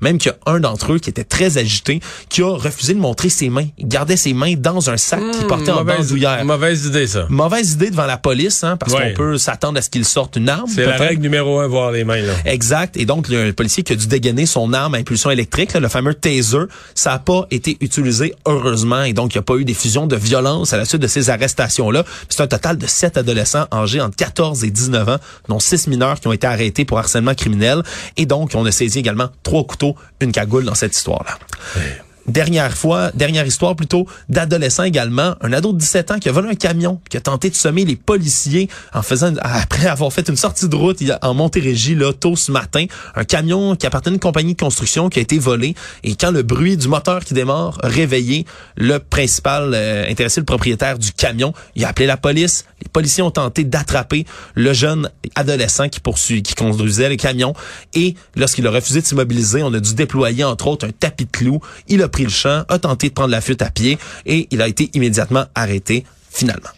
même 0.00 0.18
qu'il 0.18 0.32
y 0.32 0.34
a 0.34 0.52
un 0.52 0.60
d'entre 0.60 0.92
eux 0.92 0.98
qui 0.98 1.10
était 1.10 1.24
très 1.24 1.58
agité, 1.58 2.00
qui 2.28 2.42
a 2.42 2.50
refusé 2.56 2.94
de 2.94 2.98
montrer 2.98 3.28
ses 3.28 3.48
mains. 3.48 3.66
Il 3.78 3.88
gardait 3.88 4.16
ses 4.16 4.32
mains 4.34 4.54
dans 4.56 4.90
un 4.90 4.96
sac 4.96 5.20
qu'il 5.32 5.46
portait 5.46 5.70
en 5.70 5.84
bandoulière. 5.84 6.44
mauvaise 6.44 6.86
idée, 6.86 7.06
ça. 7.06 7.26
Mauvaise 7.28 7.72
idée 7.72 7.90
devant 7.90 8.06
la 8.06 8.16
police, 8.16 8.64
hein, 8.64 8.76
parce 8.76 8.92
Ouais. 8.92 9.10
qu'on 9.12 9.16
peut 9.16 9.38
s'attendre 9.38 9.78
à 9.78 9.82
ce 9.82 9.90
qu'il 9.90 10.04
sorte 10.04 10.36
une 10.36 10.48
arme. 10.48 10.68
C'est 10.72 10.86
la 10.86 10.96
règle 10.96 11.22
numéro 11.22 11.60
un, 11.60 11.66
voir 11.68 11.90
les 11.92 12.04
mains, 12.04 12.20
là. 12.22 12.32
Exact. 12.44 12.96
Et 12.96 13.04
donc, 13.04 13.30
un 13.30 13.52
policier 13.52 13.82
qui 13.82 13.92
a 13.92 13.96
dû 13.96 14.06
dégainer 14.06 14.46
son 14.46 14.72
arme 14.72 14.94
à 14.94 14.98
impulsion 14.98 15.30
électrique, 15.30 15.72
là, 15.72 15.80
le 15.80 15.88
fameux 15.88 16.14
taser. 16.14 16.58
Ça 16.94 17.10
n'a 17.10 17.18
pas 17.18 17.46
été 17.50 17.76
utilisé, 17.80 18.34
heureusement. 18.46 19.02
Et 19.02 19.12
donc, 19.12 19.34
il 19.34 19.38
n'y 19.38 19.40
a 19.40 19.42
pas 19.42 19.56
eu 19.56 19.64
d'effusion 19.64 20.06
de 20.06 20.16
violence 20.16 20.72
à 20.72 20.76
la 20.76 20.84
suite 20.84 21.02
de 21.02 21.06
ces 21.06 21.30
arrestations-là. 21.30 22.04
C'est 22.28 22.42
un 22.42 22.46
total 22.46 22.78
de 22.78 22.86
sept 22.86 23.16
adolescents 23.16 23.66
âgés 23.72 24.00
entre 24.00 24.16
14 24.16 24.64
et 24.64 24.70
19 24.70 25.08
ans, 25.08 25.16
dont 25.48 25.58
six 25.60 25.86
mineurs 25.86 26.20
qui 26.20 26.28
ont 26.28 26.32
été 26.32 26.46
arrêtés 26.46 26.84
pour 26.84 26.98
harcèlement 26.98 27.34
criminel. 27.34 27.82
Et 28.16 28.26
donc, 28.26 28.52
on 28.54 28.64
a 28.66 28.72
saisi 28.72 29.02
trois 29.42 29.64
couteaux, 29.64 29.96
une 30.20 30.32
cagoule 30.32 30.64
dans 30.64 30.74
cette 30.74 30.96
histoire-là. 30.96 31.38
Dernière 32.28 32.76
fois, 32.76 33.12
dernière 33.14 33.46
histoire 33.46 33.76
plutôt, 33.76 34.06
d'adolescent 34.28 34.82
également, 34.82 35.36
un 35.42 35.52
ado 35.52 35.72
de 35.72 35.78
17 35.78 36.10
ans 36.10 36.18
qui 36.18 36.28
a 36.28 36.32
volé 36.32 36.48
un 36.48 36.54
camion, 36.56 37.00
qui 37.08 37.16
a 37.16 37.20
tenté 37.20 37.50
de 37.50 37.54
semer 37.54 37.84
les 37.84 37.94
policiers 37.94 38.68
en 38.92 39.02
faisant, 39.02 39.32
après 39.42 39.86
avoir 39.86 40.12
fait 40.12 40.28
une 40.28 40.36
sortie 40.36 40.68
de 40.68 40.74
route 40.74 41.02
en 41.22 41.34
Montérégie, 41.34 41.94
là, 41.94 42.12
tôt 42.12 42.34
ce 42.34 42.50
matin, 42.50 42.86
un 43.14 43.24
camion 43.24 43.76
qui 43.76 43.86
appartenait 43.86 44.14
à 44.14 44.16
une 44.16 44.20
compagnie 44.20 44.54
de 44.54 44.60
construction 44.60 45.08
qui 45.08 45.20
a 45.20 45.22
été 45.22 45.38
volé 45.38 45.76
et 46.02 46.16
quand 46.16 46.32
le 46.32 46.42
bruit 46.42 46.76
du 46.76 46.88
moteur 46.88 47.24
qui 47.24 47.32
démarre 47.32 47.78
a 47.82 47.88
réveillé 47.88 48.44
le 48.76 48.98
principal 48.98 49.72
euh, 49.74 50.10
intéressé, 50.10 50.40
le 50.40 50.46
propriétaire 50.46 50.98
du 50.98 51.12
camion, 51.12 51.52
il 51.76 51.84
a 51.84 51.88
appelé 51.88 52.06
la 52.06 52.16
police. 52.16 52.64
Les 52.82 52.88
policiers 52.88 53.22
ont 53.22 53.30
tenté 53.30 53.62
d'attraper 53.62 54.26
le 54.54 54.72
jeune 54.72 55.10
adolescent 55.36 55.88
qui 55.88 56.00
poursuit, 56.00 56.42
qui 56.42 56.54
conduisait 56.54 57.08
le 57.08 57.16
camion 57.16 57.54
et 57.94 58.16
lorsqu'il 58.34 58.66
a 58.66 58.70
refusé 58.70 59.00
de 59.00 59.06
s'immobiliser, 59.06 59.62
on 59.62 59.72
a 59.72 59.80
dû 59.80 59.94
déployer 59.94 60.42
entre 60.42 60.66
autres 60.66 60.86
un 60.86 60.90
tapis 60.90 61.26
de 61.26 61.30
clous. 61.30 61.60
Pris 62.16 62.24
le 62.24 62.30
champ, 62.30 62.64
a 62.70 62.78
tenté 62.78 63.10
de 63.10 63.12
prendre 63.12 63.30
la 63.30 63.42
fuite 63.42 63.60
à 63.60 63.68
pied 63.70 63.98
et 64.24 64.48
il 64.50 64.62
a 64.62 64.68
été 64.68 64.88
immédiatement 64.94 65.44
arrêté 65.54 66.04
finalement. 66.30 66.70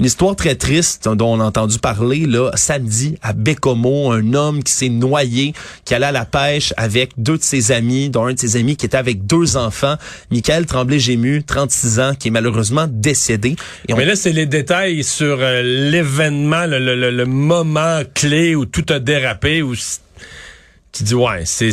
Une 0.00 0.06
histoire 0.06 0.34
très 0.34 0.56
triste 0.56 1.08
dont 1.08 1.24
on 1.36 1.38
a 1.40 1.44
entendu 1.44 1.78
parler 1.78 2.26
là 2.26 2.50
samedi 2.56 3.16
à 3.22 3.32
Bécomo, 3.32 4.10
un 4.10 4.34
homme 4.34 4.64
qui 4.64 4.72
s'est 4.72 4.88
noyé, 4.88 5.54
qui 5.84 5.94
allait 5.94 6.06
à 6.06 6.10
la 6.12 6.24
pêche 6.24 6.74
avec 6.76 7.12
deux 7.16 7.38
de 7.38 7.42
ses 7.44 7.70
amis, 7.70 8.10
dont 8.10 8.26
un 8.26 8.32
de 8.32 8.38
ses 8.40 8.56
amis 8.56 8.76
qui 8.76 8.86
était 8.86 8.96
avec 8.96 9.24
deux 9.24 9.56
enfants, 9.56 9.94
Michael 10.32 10.66
Tremblay-Gému, 10.66 11.44
36 11.44 12.00
ans, 12.00 12.14
qui 12.18 12.26
est 12.26 12.32
malheureusement 12.32 12.86
décédé. 12.90 13.54
Mais 13.88 14.04
là, 14.04 14.16
c'est 14.16 14.32
les 14.32 14.46
détails 14.46 15.04
sur 15.04 15.36
euh, 15.40 15.62
l'événement, 15.62 16.66
le, 16.66 16.80
le- 17.12 17.24
moment 17.26 18.00
clé 18.14 18.56
où 18.56 18.66
tout 18.66 18.84
a 18.92 18.98
dérapé, 18.98 19.62
où 19.62 19.76
tu 20.90 21.04
dis, 21.04 21.14
ouais, 21.14 21.42
c'est... 21.44 21.70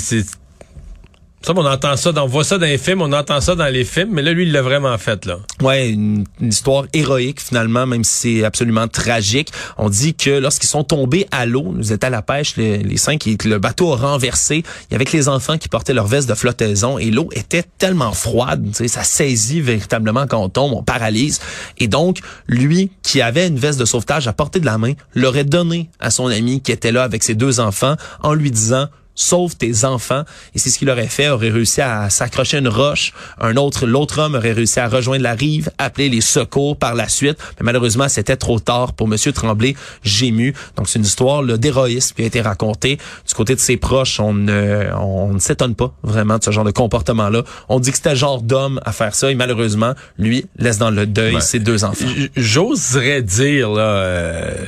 ça, 1.43 1.53
on 1.55 1.65
entend 1.65 1.98
ça, 1.98 2.12
on 2.15 2.27
voit 2.27 2.43
ça 2.43 2.57
dans 2.57 2.65
les 2.65 2.77
films, 2.77 3.01
on 3.01 3.12
entend 3.13 3.41
ça 3.41 3.55
dans 3.55 3.67
les 3.67 3.83
films, 3.83 4.10
mais 4.12 4.21
là, 4.21 4.31
lui, 4.31 4.45
il 4.45 4.51
l'a 4.51 4.62
vraiment 4.62 4.98
fait, 4.98 5.25
là. 5.25 5.39
Ouais, 5.62 5.89
une, 5.89 6.25
histoire 6.39 6.86
héroïque, 6.93 7.41
finalement, 7.41 7.88
même 7.88 8.03
si 8.03 8.38
c'est 8.39 8.43
absolument 8.43 8.88
tragique. 8.88 9.51
On 9.77 9.89
dit 9.89 10.13
que 10.13 10.29
lorsqu'ils 10.29 10.69
sont 10.69 10.83
tombés 10.83 11.27
à 11.31 11.45
l'eau, 11.45 11.74
nous 11.75 11.91
étaient 11.91 12.07
à 12.07 12.10
la 12.12 12.21
pêche, 12.21 12.57
les, 12.57 12.77
les 12.77 12.98
cinq, 12.98 13.25
et 13.27 13.38
le 13.43 13.57
bateau 13.57 13.93
a 13.93 13.95
renversé, 13.95 14.63
il 14.89 14.93
y 14.93 14.95
avait 14.95 15.05
que 15.05 15.17
les 15.17 15.29
enfants 15.29 15.57
qui 15.57 15.67
portaient 15.67 15.93
leur 15.93 16.07
veste 16.07 16.29
de 16.29 16.36
flottaison, 16.36 16.98
et 17.00 17.10
l'eau 17.10 17.29
était 17.33 17.63
tellement 17.77 18.12
froide, 18.12 18.67
ça 18.74 19.03
saisit 19.03 19.62
véritablement 19.62 20.27
quand 20.27 20.43
on 20.43 20.50
tombe, 20.50 20.74
on 20.74 20.83
paralyse. 20.83 21.39
Et 21.79 21.88
donc, 21.88 22.19
lui, 22.48 22.91
qui 23.03 23.21
avait 23.21 23.48
une 23.48 23.57
veste 23.57 23.79
de 23.79 23.86
sauvetage 23.86 24.27
à 24.27 24.33
portée 24.33 24.60
de 24.60 24.65
la 24.65 24.77
main, 24.77 24.93
l'aurait 25.15 25.43
donné 25.43 25.89
à 26.00 26.12
son 26.12 26.27
ami 26.27 26.62
qui 26.62 26.71
était 26.71 26.91
là 26.91 27.03
avec 27.03 27.24
ses 27.24 27.36
deux 27.36 27.60
enfants, 27.60 27.95
en 28.21 28.33
lui 28.33 28.51
disant, 28.51 28.88
sauve 29.15 29.56
tes 29.56 29.86
enfants. 29.86 30.24
Et 30.56 30.60
c'est 30.60 30.70
ce 30.70 30.80
qu'il 30.80 30.89
aurait 30.89 31.08
fait, 31.08 31.30
aurait 31.30 31.50
réussi 31.50 31.82
à 31.82 32.10
s'accrocher 32.10 32.58
à 32.58 32.60
une 32.60 32.68
roche. 32.68 33.13
Un 33.39 33.56
autre, 33.58 33.86
l'autre 33.86 34.20
homme 34.20 34.36
aurait 34.36 34.53
réussi 34.53 34.80
à 34.80 34.88
rejoindre 34.88 35.24
la 35.24 35.34
rive, 35.34 35.70
appeler 35.77 36.10
les 36.10 36.22
secours 36.22 36.77
par 36.77 36.96
la 36.96 37.08
suite. 37.10 37.38
Mais 37.60 37.65
malheureusement, 37.65 38.08
c'était 38.10 38.38
trop 38.38 38.60
tard 38.60 38.94
pour 38.94 39.08
Monsieur 39.08 39.32
Tremblay, 39.32 39.75
gému. 40.03 40.53
Donc 40.75 40.88
c'est 40.89 41.00
une 41.00 41.06
histoire 41.06 41.44
d'héroïsme 41.44 42.15
qui 42.15 42.24
a 42.24 42.25
été 42.25 42.41
racontée. 42.41 42.98
Du 43.27 43.34
côté 43.34 43.56
de 43.56 43.60
ses 43.60 43.77
proches, 43.77 44.20
on 44.20 44.34
ne, 44.34 44.86
on 44.98 45.34
ne 45.34 45.39
s'étonne 45.39 45.75
pas 45.75 45.94
vraiment 46.03 46.38
de 46.38 46.44
ce 46.44 46.51
genre 46.51 46.63
de 46.65 46.72
comportement-là. 46.72 47.44
On 47.70 47.80
dit 47.80 47.91
que 47.91 47.98
c'était 47.98 48.12
le 48.12 48.15
genre 48.15 48.41
d'homme 48.41 48.80
à 48.86 48.91
faire 48.91 49.13
ça. 49.15 49.30
Et 49.32 49.36
malheureusement, 49.36 49.94
lui 50.18 50.46
laisse 50.58 50.77
dans 50.77 50.91
le 50.91 51.06
deuil 51.06 51.36
Ouais. 51.36 51.41
ses 51.41 51.60
deux 51.60 51.84
enfants. 51.84 52.06
J'oserais 52.36 53.22
dire, 53.22 53.70
là, 53.72 53.82
euh, 53.84 54.65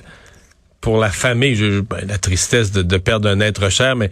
pour 0.84 0.98
la 1.00 1.10
famille, 1.12 1.56
je- 1.56 1.80
ben, 1.80 2.06
la 2.06 2.18
tristesse 2.18 2.74
de, 2.74 2.98
perdre 2.98 3.30
un 3.30 3.40
être 3.40 3.70
cher, 3.70 3.96
mais 3.96 4.10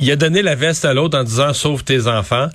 il 0.00 0.10
a 0.10 0.16
donné 0.16 0.42
la 0.42 0.56
veste 0.56 0.84
à 0.84 0.92
l'autre 0.92 1.16
en 1.16 1.22
disant 1.22 1.54
sauve 1.54 1.84
tes 1.84 2.08
enfants. 2.08 2.48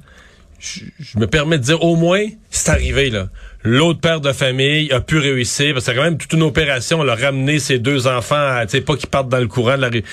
Je, 0.60 0.82
me 1.18 1.26
permets 1.26 1.58
de 1.58 1.64
dire 1.64 1.82
au 1.82 1.96
moins 1.96 2.26
c'est 2.50 2.70
arrivé 2.70 3.10
là. 3.10 3.30
L'autre 3.64 4.02
père 4.02 4.20
de 4.20 4.34
famille 4.34 4.92
a 4.92 5.00
pu 5.00 5.18
réussir 5.18 5.74
parce 5.74 5.86
que 5.86 5.92
c'est 5.92 5.98
quand 5.98 6.04
même 6.04 6.18
toute 6.18 6.34
une 6.34 6.44
opération. 6.44 7.00
On 7.00 7.08
a 7.08 7.16
ramené 7.16 7.58
ses 7.60 7.80
deux 7.80 8.06
enfants, 8.06 8.62
tu 8.64 8.72
sais 8.72 8.82
pas 8.82 8.98
qu'ils 8.98 9.10
partent 9.10 9.30
dans 9.30 9.40
le 9.40 9.48
courant 9.48 9.78
de 9.78 9.82
la 9.82 9.90
rue. 9.90 10.04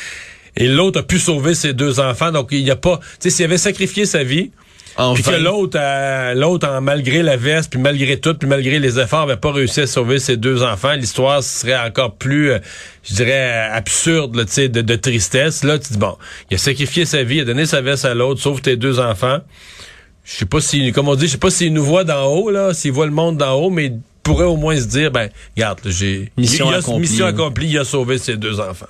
Et 0.57 0.69
l'autre 0.69 1.01
a 1.01 1.03
pu 1.03 1.19
sauver 1.19 1.55
ses 1.55 1.73
deux 1.73 1.99
enfants. 1.99 2.31
Donc 2.31 2.49
il 2.53 2.63
n'y 2.63 2.71
a 2.71 2.77
pas, 2.77 2.99
tu 2.99 3.05
sais, 3.19 3.31
s'il 3.31 3.45
avait 3.47 3.59
sacrifié 3.59 4.07
sa 4.07 4.23
vie, 4.23 4.53
En 4.97 5.15
puis 5.15 5.23
que 5.23 5.31
l'autre, 5.31 5.79
euh, 5.81 6.35
l'autre, 6.35 6.69
en 6.69 6.81
malgré 6.81 7.23
la 7.23 7.37
veste, 7.37 7.71
puis 7.71 7.81
malgré 7.81 8.19
tout, 8.19 8.35
puis 8.35 8.49
malgré 8.49 8.79
les 8.79 8.99
efforts, 8.99 9.21
avait 9.21 9.37
pas 9.37 9.53
réussi 9.53 9.81
à 9.81 9.87
sauver 9.87 10.19
ses 10.19 10.37
deux 10.37 10.63
enfants, 10.63 10.93
l'histoire 10.93 11.43
serait 11.43 11.79
encore 11.79 12.15
plus, 12.17 12.53
euh, 12.53 12.59
je 13.05 13.15
dirais, 13.15 13.71
euh, 13.71 13.75
absurde, 13.75 14.37
là, 14.37 14.45
tu 14.45 14.53
sais, 14.53 14.69
de, 14.69 14.81
de 14.81 14.97
tristesse. 14.97 15.65
Là, 15.65 15.79
tu 15.79 15.93
dis 15.93 15.99
bon, 15.99 16.17
il 16.51 16.57
a 16.57 16.59
sacrifié 16.59 17.05
sa 17.05 17.23
vie, 17.23 17.37
il 17.37 17.41
a 17.43 17.45
donné 17.45 17.67
sa 17.67 17.81
veste 17.81 18.05
à 18.05 18.15
l'autre, 18.15 18.41
sauve 18.41 18.61
tes 18.61 18.77
deux 18.77 19.01
enfants. 19.01 19.39
Je 20.25 20.33
sais 20.33 20.47
pas 20.47 20.61
si, 20.61 20.93
comme 20.93 21.09
on 21.09 21.15
dit, 21.15 21.27
je 21.27 21.33
sais 21.33 21.39
pas 21.39 21.51
s'il 21.51 21.73
nous 21.73 21.85
voit 21.85 22.05
d'en 22.05 22.27
haut, 22.27 22.51
là, 22.51 22.75
s'il 22.75 22.93
voit 22.93 23.07
le 23.07 23.13
monde 23.13 23.37
d'en 23.39 23.55
haut, 23.55 23.71
mais 23.71 23.87
il 23.87 24.01
pourrait 24.23 24.45
au 24.45 24.57
moins 24.57 24.77
se 24.77 24.87
dire, 24.87 25.11
ben, 25.11 25.29
regarde, 25.57 25.81
là, 25.85 25.91
j'ai 25.91 26.31
Mission 26.37 26.71
il 26.71 26.75
a, 26.75 26.79
accomplie. 26.79 27.01
mission 27.01 27.27
accomplie, 27.27 27.69
il 27.69 27.79
a 27.79 27.85
sauvé 27.85 28.19
ses 28.19 28.37
deux 28.37 28.61
enfants. 28.61 28.87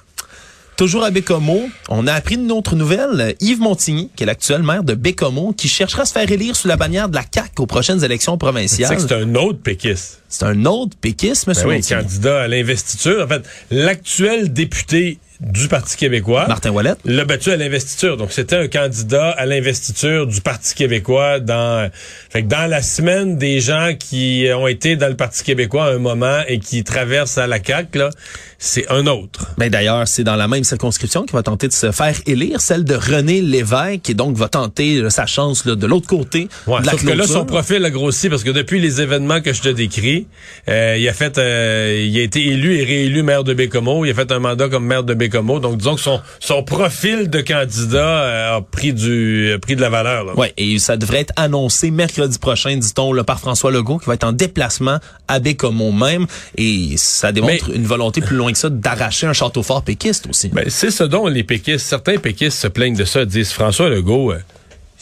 Toujours 0.81 1.05
à 1.05 1.11
Bécomo, 1.11 1.69
on 1.91 2.07
a 2.07 2.15
appris 2.15 2.37
une 2.37 2.51
autre 2.51 2.75
nouvelle. 2.75 3.35
Yves 3.39 3.61
Montigny, 3.61 4.09
qui 4.17 4.23
est 4.23 4.27
l'actuel 4.27 4.63
maire 4.63 4.83
de 4.83 4.95
Bécomo, 4.95 5.53
qui 5.53 5.69
cherchera 5.69 6.05
à 6.05 6.05
se 6.07 6.13
faire 6.15 6.33
élire 6.33 6.57
sous 6.57 6.69
la 6.69 6.79
bannière 6.79 7.11
de 7.11 7.17
la 7.17 7.23
CAQ 7.31 7.51
aux 7.59 7.67
prochaines 7.67 8.03
élections 8.03 8.39
provinciales. 8.39 8.99
c'est 8.99 9.13
un 9.13 9.35
autre 9.35 9.59
péquiste. 9.59 10.23
C'est 10.31 10.47
un 10.47 10.65
autre 10.65 10.97
péquiste, 10.99 11.49
monsieur 11.49 11.65
Ben 11.65 11.69
oui, 11.69 11.77
Montigny. 11.77 12.01
candidat 12.01 12.41
à 12.41 12.49
l'investiture. 12.49 13.25
En 13.27 13.29
fait, 13.29 13.43
l'actuel 13.71 14.55
député 14.55 15.19
du 15.41 15.69
Parti 15.69 15.97
québécois 15.97 16.47
Martin 16.49 16.71
Wallet. 16.71 16.95
l'a 17.05 17.25
battu 17.25 17.51
à 17.51 17.57
l'investiture. 17.57 18.17
Donc, 18.17 18.31
c'était 18.33 18.57
un 18.57 18.69
candidat 18.69 19.31
à 19.31 19.47
l'investiture 19.47 20.27
du 20.27 20.41
Parti 20.43 20.75
québécois 20.75 21.41
dans, 21.41 21.89
fait 22.29 22.43
que 22.43 22.49
dans 22.49 22.69
la 22.69 22.83
semaine 22.83 23.39
des 23.39 23.61
gens 23.61 23.93
qui 23.99 24.47
ont 24.55 24.67
été 24.67 24.97
dans 24.97 25.09
le 25.09 25.17
Parti 25.17 25.43
québécois 25.43 25.87
à 25.87 25.91
un 25.93 25.99
moment 25.99 26.41
et 26.47 26.59
qui 26.59 26.85
traversent 26.85 27.39
à 27.39 27.47
la 27.47 27.63
CAQ, 27.63 27.99
là, 27.99 28.11
c'est 28.59 28.91
un 28.91 29.07
autre. 29.07 29.47
Ben 29.57 29.71
d'ailleurs, 29.71 30.07
c'est 30.07 30.25
dans 30.25 30.37
la 30.37 30.47
même 30.47 30.65
circonscription 30.65 31.23
qu'il 31.23 31.33
va 31.33 31.43
tenter 31.43 31.69
de 31.69 31.73
se 31.73 31.91
faire 31.91 32.15
élire, 32.27 32.61
celle 32.61 32.85
de 32.85 32.95
René 32.95 33.41
Lévesque, 33.41 34.11
et 34.11 34.15
donc 34.15 34.37
va 34.37 34.49
tenter 34.49 35.01
là, 35.01 35.09
sa 35.09 35.25
chance 35.25 35.65
là, 35.65 35.75
de 35.75 35.87
l'autre 35.87 36.07
côté 36.07 36.49
Ouais, 36.67 36.81
de 36.81 36.87
la 36.87 36.93
sauf 36.93 37.05
que 37.05 37.13
là, 37.13 37.27
son 37.27 37.47
profil 37.47 37.83
a 37.85 37.91
grossi 37.91 38.29
parce 38.29 38.45
que 38.45 38.51
depuis 38.51 38.79
les 38.79 39.01
événements 39.01 39.41
que 39.41 39.55
je 39.55 39.63
te 39.63 39.69
décris, 39.71 40.27
euh, 40.69 40.97
il 40.99 41.09
a 41.09 41.15
fait, 41.15 41.39
euh, 41.39 42.05
il 42.07 42.19
a 42.19 42.23
été 42.23 42.47
élu 42.47 42.77
et 42.77 42.85
réélu 42.85 43.23
maire 43.23 43.45
de 43.45 43.55
Bécomo. 43.55 44.05
Il 44.05 44.11
a 44.11 44.15
fait 44.15 44.31
un 44.31 44.39
mandat 44.39 44.69
comme 44.69 44.85
maire 44.85 45.05
de 45.05 45.15
Bécomo. 45.15 45.30
Donc, 45.61 45.79
disons 45.79 45.95
que 45.95 46.01
son, 46.01 46.21
son 46.39 46.63
profil 46.63 47.31
de 47.31 47.41
candidat 47.41 47.99
euh, 47.99 48.57
a 48.59 48.61
pris 48.61 48.93
du, 48.93 49.53
a 49.55 49.59
pris 49.59 49.77
de 49.77 49.81
la 49.81 49.89
valeur. 49.89 50.25
Là. 50.25 50.35
Ouais, 50.35 50.53
et 50.57 50.79
ça 50.79 50.97
devrait 50.97 51.21
être 51.21 51.33
annoncé 51.37 51.91
mercredi 51.91 52.39
prochain, 52.39 52.77
dit-on, 52.77 53.15
par 53.25 53.41
François 53.41 53.71
Legault, 53.71 53.99
qui 53.99 54.07
va 54.07 54.15
être 54.15 54.25
en 54.25 54.33
déplacement 54.33 54.99
à 55.29 55.39
Bécomo 55.39 55.93
même, 55.93 56.27
et 56.57 56.95
ça 56.97 57.33
démontre 57.33 57.69
Mais- 57.69 57.77
une 57.77 57.87
volonté 57.87 58.21
plus 58.21 58.37
loin 58.37 58.53
que 58.53 58.59
ça 58.59 58.69
d'arracher 58.71 59.27
un 59.27 59.33
château 59.33 59.63
fort 59.63 59.83
péquiste 59.83 60.27
aussi. 60.29 60.49
Ben, 60.49 60.65
c'est 60.69 60.91
ce 60.91 61.05
dont 61.05 61.27
les 61.27 61.45
péquistes, 61.45 61.87
certains 61.87 62.19
péquistes 62.19 62.59
se 62.59 62.67
plaignent 62.69 62.97
de 62.97 63.05
ça, 63.05 63.25
disent 63.25 63.53
François 63.53 63.89
Legault. 63.89 64.33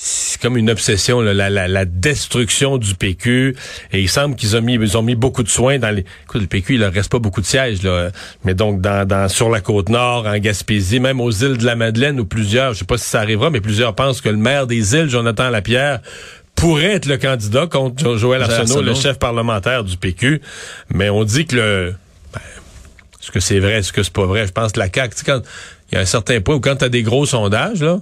C'est 0.01 0.41
comme 0.41 0.57
une 0.57 0.71
obsession, 0.71 1.21
là, 1.21 1.35
la, 1.35 1.51
la, 1.51 1.67
la 1.67 1.85
destruction 1.85 2.79
du 2.79 2.95
PQ. 2.95 3.57
Et 3.93 4.01
il 4.01 4.09
semble 4.09 4.37
qu'ils 4.37 4.57
ont 4.57 4.63
mis, 4.63 4.75
ils 4.75 4.97
ont 4.97 5.03
mis 5.03 5.17
beaucoup 5.17 5.43
de 5.43 5.49
soins 5.49 5.79
dans 5.81 5.91
les. 5.91 6.05
Écoute, 6.23 6.41
le 6.43 6.47
PQ, 6.47 6.75
il 6.75 6.81
leur 6.81 6.93
reste 6.93 7.11
pas 7.11 7.19
beaucoup 7.19 7.41
de 7.41 7.47
sièges, 7.47 7.83
là. 7.83 8.11
Mais 8.45 8.55
donc, 8.55 8.81
dans, 8.81 9.05
dans, 9.07 9.29
sur 9.29 9.51
la 9.51 9.61
côte 9.61 9.89
nord, 9.89 10.27
en 10.27 10.39
Gaspésie, 10.39 11.01
même 11.01 11.21
aux 11.21 11.33
îles 11.33 11.57
de 11.57 11.65
la 11.65 11.75
Madeleine, 11.75 12.21
où 12.21 12.25
plusieurs, 12.25 12.75
je 12.75 12.79
sais 12.79 12.85
pas 12.85 12.97
si 12.97 13.07
ça 13.11 13.21
arrivera, 13.21 13.51
mais 13.51 13.61
plusieurs 13.61 13.95
pensent 13.97 14.21
que 14.21 14.29
le 14.29 14.37
maire 14.37 14.69
des 14.69 14.95
îles, 14.95 15.09
Jonathan 15.09 15.51
Lapierre, 15.51 15.99
pourrait 16.55 16.93
être 16.95 17.07
le 17.07 17.17
candidat 17.19 17.67
contre 17.67 18.01
Jo- 18.01 18.17
Joël 18.17 18.43
Arsenault, 18.43 18.83
le 18.83 18.95
chef 19.03 19.19
parlementaire 19.19 19.83
du 19.83 19.97
PQ. 19.97 20.41
Mais 20.95 21.11
on 21.11 21.25
dit 21.25 21.45
que 21.47 21.57
le. 21.57 21.95
ben, 22.33 22.41
est-ce 23.21 23.33
que 23.33 23.41
c'est 23.41 23.59
vrai, 23.59 23.73
est-ce 23.79 23.93
que 23.93 24.05
c'est 24.05 24.13
pas 24.13 24.27
vrai? 24.27 24.47
Je 24.47 24.53
pense 24.53 24.71
que 24.71 24.79
la 24.79 24.87
CAQ, 24.95 25.15
tu 25.17 25.19
sais, 25.19 25.25
quand 25.25 25.41
il 25.91 25.97
y 25.97 25.99
a 25.99 26.03
un 26.03 26.07
certain 26.07 26.41
point 26.41 26.55
où 26.55 26.61
quand 26.61 26.77
tu 26.77 26.85
as 26.85 26.89
des 26.89 27.03
gros 27.03 27.27
sondages, 27.27 27.83
là, 27.83 27.99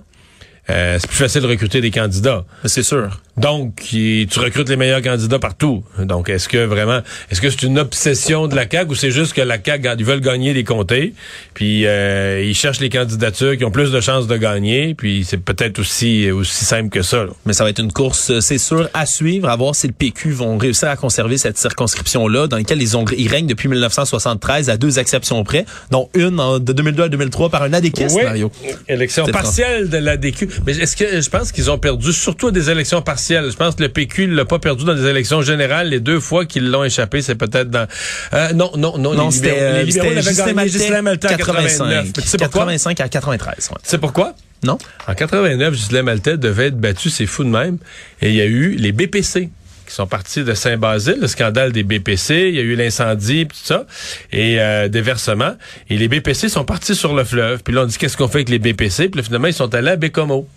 euh, 0.70 0.98
c'est 0.98 1.07
plus 1.07 1.16
facile 1.16 1.42
de 1.42 1.46
recruter 1.46 1.81
des 1.81 1.90
candidats. 1.90 2.44
C'est 2.64 2.83
sûr. 2.83 3.20
Donc, 3.37 3.75
tu 3.77 4.27
recrutes 4.37 4.68
les 4.70 4.77
meilleurs 4.77 5.03
candidats 5.03 5.38
partout. 5.38 5.85
Donc, 5.99 6.31
est-ce 6.31 6.49
que 6.49 6.64
vraiment, 6.64 7.01
est-ce 7.31 7.40
que 7.40 7.51
c'est 7.51 7.62
une 7.64 7.79
obsession 7.79 8.49
de 8.49 8.57
la 8.57 8.66
CAQ 8.70 8.90
ou 8.90 8.94
c'est 8.94 9.11
juste 9.11 9.35
que 9.35 9.42
la 9.42 9.59
CAQ, 9.62 9.88
ils 9.99 10.05
veulent 10.07 10.20
gagner 10.20 10.55
des 10.55 10.64
comtés, 10.64 11.12
puis 11.53 11.87
euh, 11.87 12.42
ils 12.42 12.55
cherchent 12.55 12.81
les 12.81 12.88
candidatures 12.88 13.57
qui 13.59 13.64
ont 13.64 13.70
plus 13.70 13.92
de 13.92 14.01
chances 14.01 14.27
de 14.27 14.37
gagner, 14.38 14.94
puis 14.94 15.25
c'est 15.29 15.37
peut-être 15.37 15.79
aussi 15.79 16.31
aussi 16.31 16.64
simple 16.64 16.88
que 16.88 17.03
ça. 17.03 17.25
là. 17.25 17.31
Mais 17.44 17.53
ça 17.53 17.64
va 17.64 17.70
être 17.70 17.81
une 17.81 17.92
course, 17.92 18.31
euh, 18.31 18.40
c'est 18.40 18.57
sûr, 18.59 18.88
à 18.94 19.05
suivre, 19.05 19.49
à 19.51 19.57
voir 19.57 19.75
si 19.75 19.87
le 19.87 19.92
PQ 19.92 20.31
vont 20.31 20.57
réussir 20.57 20.88
à 20.88 20.96
conserver 20.96 21.37
cette 21.37 21.59
circonscription-là, 21.59 22.46
dans 22.46 22.57
laquelle 22.57 22.81
ils 22.81 22.96
ont 22.96 23.05
ils 23.16 23.29
règnent 23.29 23.46
depuis 23.46 23.68
1973, 23.68 24.70
à 24.70 24.77
deux 24.79 24.99
exceptions 24.99 25.44
près, 25.44 25.66
dont 25.90 26.09
une 26.14 26.40
en- 26.40 26.59
de 26.59 26.72
2002 26.72 27.03
à 27.03 27.09
2003 27.11 27.51
par 27.51 27.62
un 27.62 27.72
Oui. 28.16 28.25
Mario. 28.25 28.51
Élection 28.88 29.25
partielle 29.33 29.88
de 29.90 29.99
la 29.99 30.16
DQ. 30.16 30.49
Mais 30.66 30.72
est-ce 30.79 30.96
que 30.96 31.20
je 31.20 31.29
pense 31.29 31.53
qu'ils 31.53 31.70
ont 31.70 31.79
perdu 31.79 32.12
surtout 32.14 32.49
à 32.49 32.51
des 32.51 32.70
élections 32.70 33.03
partielles? 33.03 33.26
Je 33.35 33.57
pense 33.57 33.75
que 33.75 33.83
le 33.83 33.89
PQ 33.89 34.27
l'a 34.29 34.45
pas 34.45 34.59
perdu 34.59 34.85
dans 34.85 34.95
des 34.95 35.07
élections 35.07 35.43
générales. 35.43 35.89
Les 35.89 36.01
deux 36.01 36.21
fois 36.21 36.47
qu'ils 36.47 36.71
l'ont 36.71 36.85
échappé, 36.85 37.23
c'est 37.23 37.35
peut-être 37.35 37.71
dans. 37.71 37.87
Euh, 38.33 38.53
non, 38.53 38.73
non, 38.77 38.99
non. 38.99 39.15
Non, 39.15 39.27
les 39.27 39.31
c'était 39.33 39.55
euh, 39.59 39.79
les 39.79 39.85
libéraux 39.85 40.09
c'était 40.09 40.15
l'avaient 40.15 40.31
Ghislain 40.31 40.45
gagné. 40.45 40.55
Maltais, 40.55 40.79
Ghislain 40.79 41.03
Maltais 41.03 41.35
en 41.35 41.37
89. 41.37 42.12
Tu 42.12 42.21
sais 42.23 42.39
pourquoi? 42.39 42.61
85 42.61 43.01
à 43.01 43.09
93, 43.09 43.69
ouais. 43.71 43.77
Tu 43.83 43.89
sais 43.89 43.99
pourquoi? 43.99 44.35
Non? 44.62 44.79
En 45.07 45.15
89, 45.15 45.75
Ghislain 45.75 46.03
Maltais 46.03 46.37
devait 46.37 46.67
être 46.69 46.79
battu, 46.79 47.11
c'est 47.11 47.27
fou 47.27 47.45
de 47.45 47.51
même. 47.51 47.79
Et 48.23 48.31
il 48.31 48.35
y 48.35 48.41
a 48.41 48.47
eu 48.47 48.71
les 48.71 48.93
BPC 48.93 49.51
qui 49.87 49.95
sont 49.95 50.07
partis 50.07 50.43
de 50.43 50.53
Saint-Basile, 50.53 51.19
le 51.21 51.29
scandale 51.29 51.73
des 51.73 51.85
BPC, 51.85 52.49
il 52.49 52.57
y 52.57 52.59
a 52.59 52.62
eu 52.62 52.75
l'incendie, 52.75 53.47
tout 53.47 53.57
ça, 53.62 53.87
et 54.33 54.61
euh, 54.61 54.89
des 54.89 55.01
versements. 55.01 55.55
Et 55.89 55.97
les 55.97 56.09
BPC 56.09 56.49
sont 56.49 56.65
partis 56.65 56.95
sur 56.95 57.15
le 57.15 57.25
fleuve. 57.25 57.62
Puis 57.62 57.73
là, 57.73 57.83
on 57.83 57.87
dit 57.87 57.97
qu'est-ce 57.97 58.17
qu'on 58.17 58.29
fait 58.29 58.39
avec 58.39 58.49
les 58.49 58.59
BPC? 58.59 59.09
Puis 59.09 59.21
là, 59.21 59.23
finalement, 59.23 59.47
ils 59.47 59.55
sont 59.55 59.73
allés 59.75 59.93
à 59.93 59.97
Bécomo. 59.97 60.49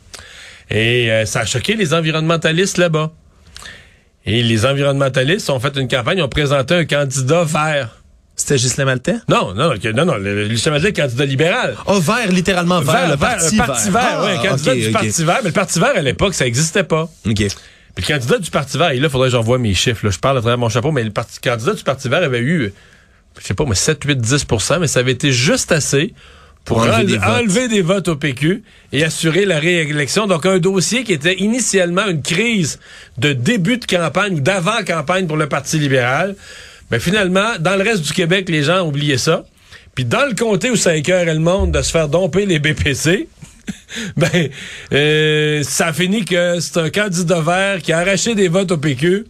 Et 0.70 1.12
euh, 1.12 1.26
ça 1.26 1.42
a 1.42 1.46
choqué 1.46 1.76
les 1.76 1.94
environnementalistes 1.94 2.78
là-bas. 2.78 3.12
Et 4.26 4.44
les 4.44 4.66
environnementalistes 4.66 5.50
ont 5.50 5.60
fait 5.60 5.76
une 5.78 5.88
campagne, 5.88 6.22
ont 6.22 6.28
présenté 6.30 6.76
un 6.76 6.86
candidat 6.86 7.44
vert. 7.44 7.96
C'était 8.36 8.56
Ghislain 8.56 8.86
Maltais? 8.86 9.16
Non, 9.28 9.54
non, 9.54 9.74
non, 9.74 9.92
non, 9.94 10.06
non 10.06 10.16
le, 10.18 10.44
le, 10.44 10.48
Ghislain 10.48 10.72
Maltais 10.74 10.94
candidat 10.94 11.26
libéral. 11.26 11.76
Oh, 11.88 12.00
vert, 12.00 12.32
littéralement 12.32 12.80
vert, 12.82 13.10
le 13.10 13.18
parti 13.18 13.60
un 13.60 13.66
parti 13.66 13.90
vert, 13.90 14.02
vert. 14.02 14.24
ouais, 14.24 14.32
un 14.32 14.40
Ah, 14.40 14.48
candidat 14.48 14.76
du. 14.76 14.92
Parti 14.92 15.24
vert. 15.24 15.40
Mais 15.44 15.50
le 15.50 15.54
Parti 15.54 15.80
vert, 15.80 15.94
à 15.96 16.02
l'époque, 16.02 16.34
ça 16.34 16.46
n'existait 16.46 16.84
pas. 16.84 17.10
OK. 17.26 17.36
Puis 17.36 17.48
le 17.98 18.14
candidat 18.14 18.38
du 18.38 18.50
Parti 18.52 18.78
vert, 18.78 18.92
et 18.92 18.98
là, 19.00 19.08
il 19.08 19.10
faudrait 19.10 19.28
que 19.28 19.34
j'envoie 19.34 19.58
mes 19.58 19.74
chiffres. 19.74 20.06
Là. 20.06 20.12
Je 20.12 20.20
parle 20.20 20.38
à 20.38 20.42
travers 20.42 20.58
mon 20.58 20.70
chapeau, 20.70 20.92
mais 20.92 21.04
le 21.04 21.12
parti, 21.12 21.40
candidat 21.40 21.74
du 21.74 21.84
Parti 21.84 22.08
vert 22.08 22.24
avait 22.24 22.40
eu, 22.40 22.72
je 23.42 23.46
sais 23.46 23.54
pas, 23.56 23.66
mais 23.66 23.76
7, 23.76 24.04
8, 24.06 24.20
10% 24.22 24.80
mais 24.80 24.88
ça 24.88 25.00
avait 25.00 25.12
été 25.12 25.32
juste 25.34 25.72
assez 25.72 26.14
pour, 26.70 26.78
enlever 26.78 26.94
enlever, 26.94 27.06
des 27.06 27.18
votes. 27.18 27.28
enlever 27.28 27.68
des 27.68 27.82
votes 27.82 28.08
au 28.10 28.16
PQ 28.16 28.64
et 28.94 29.04
assurer 29.04 29.46
la 29.46 29.58
réélection. 29.58 30.28
Donc, 30.28 30.46
un 30.46 30.60
dossier 30.60 31.04
qui 31.04 31.14
était 31.14 31.36
initialement 31.40 32.06
une 32.08 32.22
crise 32.22 32.80
de 33.18 33.34
début 33.34 33.78
de 33.78 33.86
campagne 33.86 34.36
ou 34.36 34.40
d'avant-campagne 34.40 35.26
pour 35.26 35.36
le 35.38 35.50
Parti 35.50 35.80
libéral. 35.80 36.36
Mais 36.92 37.00
finalement, 37.00 37.58
dans 37.60 37.76
le 37.76 37.84
reste 37.84 38.04
du 38.04 38.14
Québec, 38.14 38.50
les 38.50 38.62
gens 38.62 38.84
ont 38.84 38.90
oublié 38.90 39.18
ça. 39.18 39.46
Puis 39.96 40.06
dans 40.06 40.28
le 40.28 40.36
comté 40.36 40.70
où 40.70 40.76
ça 40.76 40.96
écœurait 40.96 41.34
le 41.34 41.40
monde 41.40 41.72
de 41.72 41.82
se 41.82 41.90
faire 41.90 42.08
domper 42.08 42.46
les 42.46 42.60
BPC, 42.60 43.28
ben, 44.18 44.50
euh, 44.94 45.64
ça 45.64 45.88
a 45.88 45.94
fini 45.94 46.24
que 46.24 46.60
c'est 46.60 46.78
un 46.78 46.92
candidat 46.92 47.42
vert 47.42 47.82
qui 47.82 47.92
a 47.94 47.98
arraché 47.98 48.36
des 48.36 48.48
votes 48.48 48.72
au 48.72 48.78
PQ, 48.78 49.26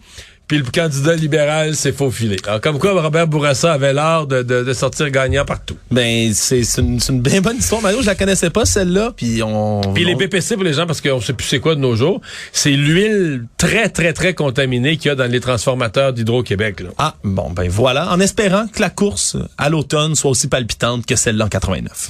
puis 0.49 0.57
le 0.57 0.63
candidat 0.63 1.15
libéral 1.15 1.75
s'est 1.75 1.91
faufilé. 1.91 2.37
Alors, 2.47 2.59
comme 2.59 2.79
quoi, 2.79 2.99
Robert 2.99 3.27
Bourassa 3.27 3.71
avait 3.71 3.93
l'art 3.93 4.25
de, 4.25 4.41
de, 4.41 4.63
de 4.63 4.73
sortir 4.73 5.11
gagnant 5.11 5.45
partout. 5.45 5.77
Ben, 5.91 6.33
c'est 6.33 6.63
une, 6.79 6.99
une 7.07 7.21
bien 7.21 7.39
bonne 7.39 7.57
histoire, 7.57 7.83
Mario. 7.83 8.01
Je 8.01 8.07
la 8.07 8.15
connaissais 8.15 8.49
pas, 8.49 8.65
celle-là. 8.65 9.13
Puis 9.15 9.43
on. 9.43 9.81
Puis 9.93 10.05
les 10.05 10.15
BPC, 10.15 10.55
pour 10.55 10.63
les 10.63 10.73
gens, 10.73 10.87
parce 10.87 11.01
qu'on 11.01 11.21
sait 11.21 11.33
plus 11.33 11.45
c'est 11.45 11.59
quoi 11.59 11.75
de 11.75 11.79
nos 11.79 11.95
jours, 11.95 12.19
c'est 12.51 12.71
l'huile 12.71 13.45
très, 13.57 13.89
très, 13.89 14.11
très 14.11 14.33
contaminée 14.33 14.97
qu'il 14.97 15.09
y 15.09 15.11
a 15.11 15.15
dans 15.15 15.29
les 15.29 15.39
transformateurs 15.39 16.13
d'Hydro-Québec. 16.13 16.81
Ah, 16.97 17.13
bon, 17.23 17.51
ben 17.51 17.69
voilà. 17.69 18.11
En 18.11 18.19
espérant 18.19 18.65
que 18.67 18.81
la 18.81 18.89
course 18.89 19.37
à 19.59 19.69
l'automne 19.69 20.15
soit 20.15 20.31
aussi 20.31 20.47
palpitante 20.47 21.05
que 21.05 21.15
celle-là 21.15 21.45
en 21.45 21.49
89. 21.49 22.09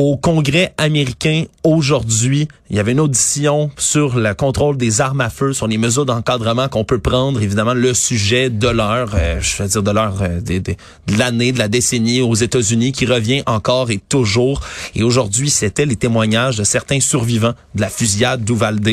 Au 0.00 0.16
Congrès 0.16 0.72
américain 0.78 1.46
aujourd'hui, 1.64 2.46
il 2.70 2.76
y 2.76 2.78
avait 2.78 2.92
une 2.92 3.00
audition 3.00 3.68
sur 3.76 4.16
le 4.16 4.32
contrôle 4.32 4.76
des 4.76 5.00
armes 5.00 5.20
à 5.20 5.28
feu, 5.28 5.52
sur 5.52 5.66
les 5.66 5.76
mesures 5.76 6.06
d'encadrement 6.06 6.68
qu'on 6.68 6.84
peut 6.84 7.00
prendre. 7.00 7.42
Évidemment, 7.42 7.74
le 7.74 7.94
sujet 7.94 8.48
de 8.48 8.68
l'heure, 8.68 9.10
euh, 9.14 9.40
je 9.40 9.60
veux 9.60 9.68
dire 9.68 9.82
de 9.82 9.90
l'heure, 9.90 10.18
euh, 10.20 10.40
de 10.40 11.18
l'année, 11.18 11.50
de 11.50 11.58
la 11.58 11.66
décennie 11.66 12.20
aux 12.20 12.36
États-Unis, 12.36 12.92
qui 12.92 13.06
revient 13.06 13.42
encore 13.46 13.90
et 13.90 13.98
toujours. 14.08 14.60
Et 14.94 15.02
aujourd'hui, 15.02 15.50
c'était 15.50 15.84
les 15.84 15.96
témoignages 15.96 16.58
de 16.58 16.64
certains 16.64 17.00
survivants 17.00 17.54
de 17.74 17.80
la 17.80 17.88
fusillade 17.88 18.44
d'Uvalde 18.44 18.88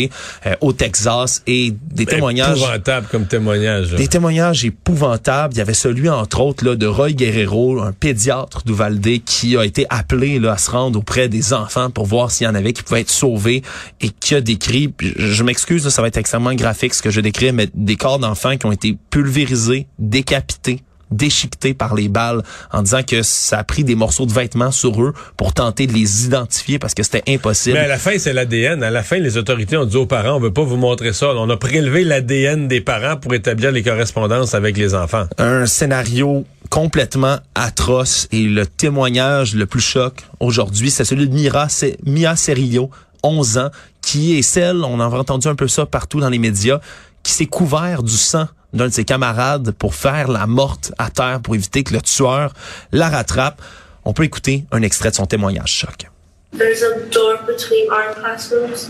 euh, 0.48 0.56
au 0.62 0.74
Texas 0.74 1.44
et 1.46 1.72
des 1.92 2.08
témoignages. 2.08 2.58
Épouvantable 2.58 3.08
comme 3.12 3.28
témoignage. 3.28 3.92
là. 3.92 3.98
Des 4.00 4.08
témoignages 4.08 4.66
épouvantables. 4.66 5.54
Il 5.54 5.58
y 5.58 5.62
avait 5.62 5.76
celui, 5.76 6.10
entre 6.10 6.42
autres, 6.42 6.66
là, 6.66 6.76
de 6.76 6.88
Roy 6.88 7.12
Guerrero, 7.12 7.80
un 7.80 7.92
pédiatre 7.92 8.64
d'Uvalde, 8.66 9.24
qui 9.24 9.56
a 9.56 9.64
été 9.64 9.86
appelé 9.92 10.40
là, 10.40 10.54
à 10.54 10.58
se 10.58 10.72
rendre 10.72 10.95
auprès 10.96 11.30
des 11.30 11.54
enfants 11.54 11.90
pour 11.90 12.06
voir 12.06 12.32
s'il 12.32 12.46
y 12.46 12.50
en 12.50 12.56
avait 12.56 12.74
qui 12.74 12.84
pouvaient 12.84 13.02
être 13.02 13.12
sauvés 13.12 13.62
et 14.02 14.10
qui 14.10 14.36
a 14.36 14.42
décrit, 14.42 14.94
je, 15.00 15.44
m'excuse, 15.44 15.88
ça 15.90 16.02
va 16.02 16.08
être 16.08 16.18
extrêmement 16.18 16.54
graphique 16.54 16.94
ce 16.94 17.02
que 17.02 17.12
je 17.12 17.22
décris, 17.22 17.52
mais 17.52 17.68
des 17.74 17.96
corps 17.96 18.20
d'enfants 18.20 18.58
qui 18.58 18.66
ont 18.66 18.72
été 18.72 18.98
pulvérisés, 19.10 19.88
décapités 20.00 20.82
déchiquetés 21.12 21.74
par 21.74 21.96
les 21.96 22.08
balles 22.08 22.42
en 22.72 22.82
disant 22.82 23.04
que 23.04 23.24
ça 23.24 23.60
a 23.60 23.64
pris 23.64 23.84
des 23.84 23.96
morceaux 23.96 24.26
de 24.26 24.34
vêtements 24.34 24.72
sur 24.72 25.02
eux 25.02 25.14
pour 25.38 25.54
tenter 25.54 25.88
de 25.88 25.94
les 25.94 26.26
identifier 26.26 26.80
parce 26.80 26.94
que 26.94 27.04
c'était 27.04 27.24
impossible. 27.28 27.78
Mais 27.78 27.86
à 27.86 27.88
la 27.88 27.98
fin, 27.98 28.18
c'est 28.18 28.34
l'ADN. 28.34 28.84
À 28.84 28.92
la 28.92 29.04
fin, 29.04 29.18
les 29.18 29.38
autorités 29.38 29.78
ont 29.78 29.86
dit 29.86 29.98
aux 29.98 30.06
parents, 30.06 30.36
on 30.36 30.40
veut 30.40 30.54
pas 30.54 30.64
vous 30.64 30.78
montrer 30.78 31.14
ça. 31.14 31.28
On 31.36 31.50
a 31.50 31.58
prélevé 31.58 32.04
l'ADN 32.04 32.68
des 32.68 32.82
parents 32.82 33.18
pour 33.18 33.34
établir 33.34 33.72
les 33.72 33.84
correspondances 33.84 34.54
avec 34.54 34.78
les 34.78 34.96
enfants. 34.96 35.26
un 35.38 35.66
scénario 35.66 36.46
complètement 36.70 37.38
atroce 37.54 38.28
et 38.32 38.44
le 38.44 38.66
témoignage 38.66 39.56
le 39.56 39.66
plus 39.66 39.82
choc 39.82 40.24
aujourd'hui, 40.40 40.90
c'est 40.92 41.06
celui 41.06 41.30
de 41.30 41.34
Mira, 41.34 41.70
c'est 41.70 41.98
Mia 42.06 42.36
Cerillo, 42.36 42.90
11 43.24 43.58
ans, 43.60 43.70
qui 44.02 44.38
est 44.38 44.42
celle, 44.42 44.84
on 44.84 45.00
en 45.00 45.12
a 45.12 45.18
entendu 45.18 45.48
un 45.48 45.56
peu 45.56 45.68
ça 45.68 45.86
partout 45.86 46.20
dans 46.20 46.30
les 46.30 46.40
médias, 46.40 46.80
qui 47.24 47.32
s'est 47.32 47.46
couvert 47.46 48.04
du 48.04 48.16
sang 48.16 48.48
d'un 48.76 48.88
de 48.88 48.94
ses 48.94 49.06
camarades 49.06 49.72
pour 49.72 49.96
faire 49.96 50.30
la 50.30 50.46
morte 50.46 50.92
à 50.98 51.10
terre 51.10 51.40
pour 51.42 51.56
éviter 51.56 51.84
que 51.84 51.94
le 51.94 52.02
tueur 52.02 52.54
la 52.92 53.10
rattrape. 53.10 53.62
On 54.04 54.14
peut 54.14 54.24
écouter 54.24 54.66
un 54.72 54.84
extrait 54.84 55.10
de 55.10 55.16
son 55.16 55.26
témoignage 55.26 55.72
choc. 55.72 56.06
There's 56.52 56.84
a 56.84 57.10
door 57.10 57.40
between 57.48 57.90
our 57.90 58.14
classrooms, 58.14 58.90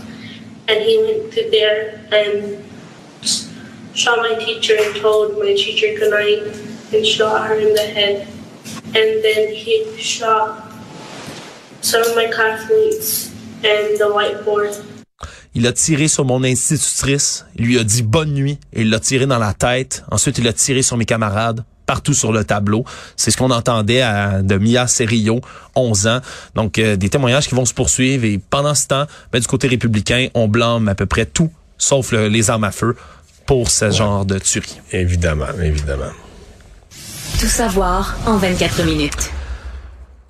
and 0.68 0.78
he 0.82 0.98
went 0.98 1.32
through 1.32 1.50
there 1.50 1.98
and 2.12 2.58
shot 3.94 4.18
my 4.18 4.36
teacher 4.44 4.76
and 4.78 5.00
told 5.00 5.38
my 5.38 5.54
teacher 5.54 5.88
goodnight 5.98 6.42
and 6.92 7.04
shot 7.04 7.48
her 7.48 7.58
in 7.58 7.74
the 7.74 7.80
head. 7.80 8.28
And 8.94 9.22
then 9.22 9.52
he 9.52 9.84
shot 9.98 10.70
some 11.80 12.02
of 12.02 12.14
my 12.14 12.26
classmates 12.30 13.30
and 13.64 13.98
the 13.98 14.10
whiteboard. 14.12 14.95
Il 15.58 15.66
a 15.66 15.72
tiré 15.72 16.06
sur 16.06 16.26
mon 16.26 16.44
institutrice, 16.44 17.46
il 17.56 17.64
lui 17.64 17.78
a 17.78 17.82
dit 17.84 18.02
bonne 18.02 18.32
nuit, 18.34 18.58
et 18.74 18.82
il 18.82 18.90
l'a 18.90 19.00
tiré 19.00 19.24
dans 19.26 19.38
la 19.38 19.54
tête. 19.54 20.04
Ensuite, 20.10 20.36
il 20.36 20.46
a 20.46 20.52
tiré 20.52 20.82
sur 20.82 20.98
mes 20.98 21.06
camarades 21.06 21.64
partout 21.86 22.12
sur 22.12 22.30
le 22.30 22.44
tableau. 22.44 22.84
C'est 23.16 23.30
ce 23.30 23.36
qu'on 23.38 23.50
entendait 23.50 24.02
à- 24.02 24.42
de 24.42 24.58
Mia 24.58 24.86
Cerillo, 24.86 25.40
11 25.74 26.08
ans. 26.08 26.20
Donc, 26.54 26.78
euh, 26.78 26.96
des 26.96 27.08
témoignages 27.08 27.48
qui 27.48 27.54
vont 27.54 27.64
se 27.64 27.72
poursuivre. 27.72 28.24
Et 28.26 28.38
pendant 28.38 28.74
ce 28.74 28.86
temps, 28.88 29.06
ben, 29.32 29.40
du 29.40 29.46
côté 29.46 29.66
républicain, 29.68 30.28
on 30.34 30.46
blâme 30.46 30.88
à 30.88 30.94
peu 30.94 31.06
près 31.06 31.24
tout, 31.24 31.50
sauf 31.78 32.12
le- 32.12 32.28
les 32.28 32.50
armes 32.50 32.64
à 32.64 32.70
feu, 32.72 32.94
pour 33.46 33.70
ce 33.70 33.90
genre 33.90 34.26
de 34.26 34.38
tuerie. 34.38 34.80
Évidemment, 34.92 35.46
évidemment. 35.62 36.10
Tout 37.40 37.46
savoir 37.46 38.16
en 38.26 38.36
24 38.36 38.82
minutes. 38.84 39.30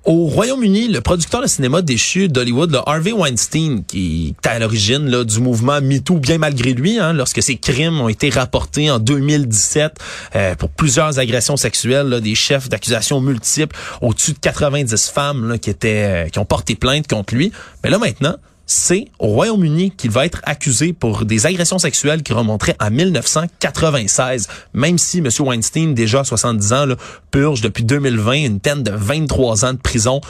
Au 0.07 0.27
Royaume-Uni, 0.27 0.87
le 0.87 1.01
producteur 1.01 1.41
de 1.41 1.47
cinéma 1.47 1.81
déchu 1.81 2.29
d'Hollywood, 2.29 2.81
Harvey 2.85 3.11
Weinstein, 3.11 3.83
qui 3.83 4.33
est 4.41 4.47
à 4.47 4.57
l'origine 4.57 5.05
là, 5.09 5.25
du 5.25 5.41
mouvement 5.41 5.81
MeToo, 5.81 6.19
bien 6.19 6.37
malgré 6.37 6.73
lui, 6.73 6.97
hein, 6.97 7.11
lorsque 7.11 7.43
ses 7.43 7.57
crimes 7.57 7.99
ont 7.99 8.07
été 8.07 8.29
rapportés 8.29 8.89
en 8.89 8.99
2017 8.99 9.99
euh, 10.37 10.55
pour 10.55 10.69
plusieurs 10.69 11.19
agressions 11.19 11.57
sexuelles, 11.57 12.21
des 12.21 12.35
chefs 12.35 12.69
d'accusation 12.69 13.19
multiples, 13.19 13.75
au-dessus 13.99 14.31
de 14.31 14.39
90 14.39 15.09
femmes 15.09 15.59
qui 15.59 15.69
étaient, 15.69 16.27
euh, 16.27 16.29
qui 16.29 16.39
ont 16.39 16.45
porté 16.45 16.75
plainte 16.75 17.09
contre 17.09 17.35
lui. 17.35 17.51
Mais 17.83 17.89
là 17.89 17.97
maintenant, 17.97 18.37
c'est 18.69 19.05
au 19.19 19.27
Royaume-Uni 19.27 19.91
qu'il 19.91 20.11
va 20.11 20.25
être 20.25 20.41
accusé 20.43 20.91
pour 20.93 21.23
des 21.25 21.45
agressions 21.45 21.79
sexuelles 21.79 22.21
qui 22.21 22.33
remonteraient 22.33 22.75
à 22.79 22.89
1996, 22.89 24.47
même 24.73 24.97
si 24.97 25.19
M. 25.19 25.29
Weinstein, 25.39 25.93
déjà 25.93 26.19
à 26.19 26.23
70 26.23 26.73
ans, 26.73 26.85
là, 26.85 26.95
purge 27.31 27.61
depuis 27.61 27.83
2020 27.85 28.33
une 28.45 28.59
peine 28.59 28.83
de 28.83 28.91
23 28.91 29.65
ans 29.65 29.73
de 29.73 29.79
prison 29.79 30.21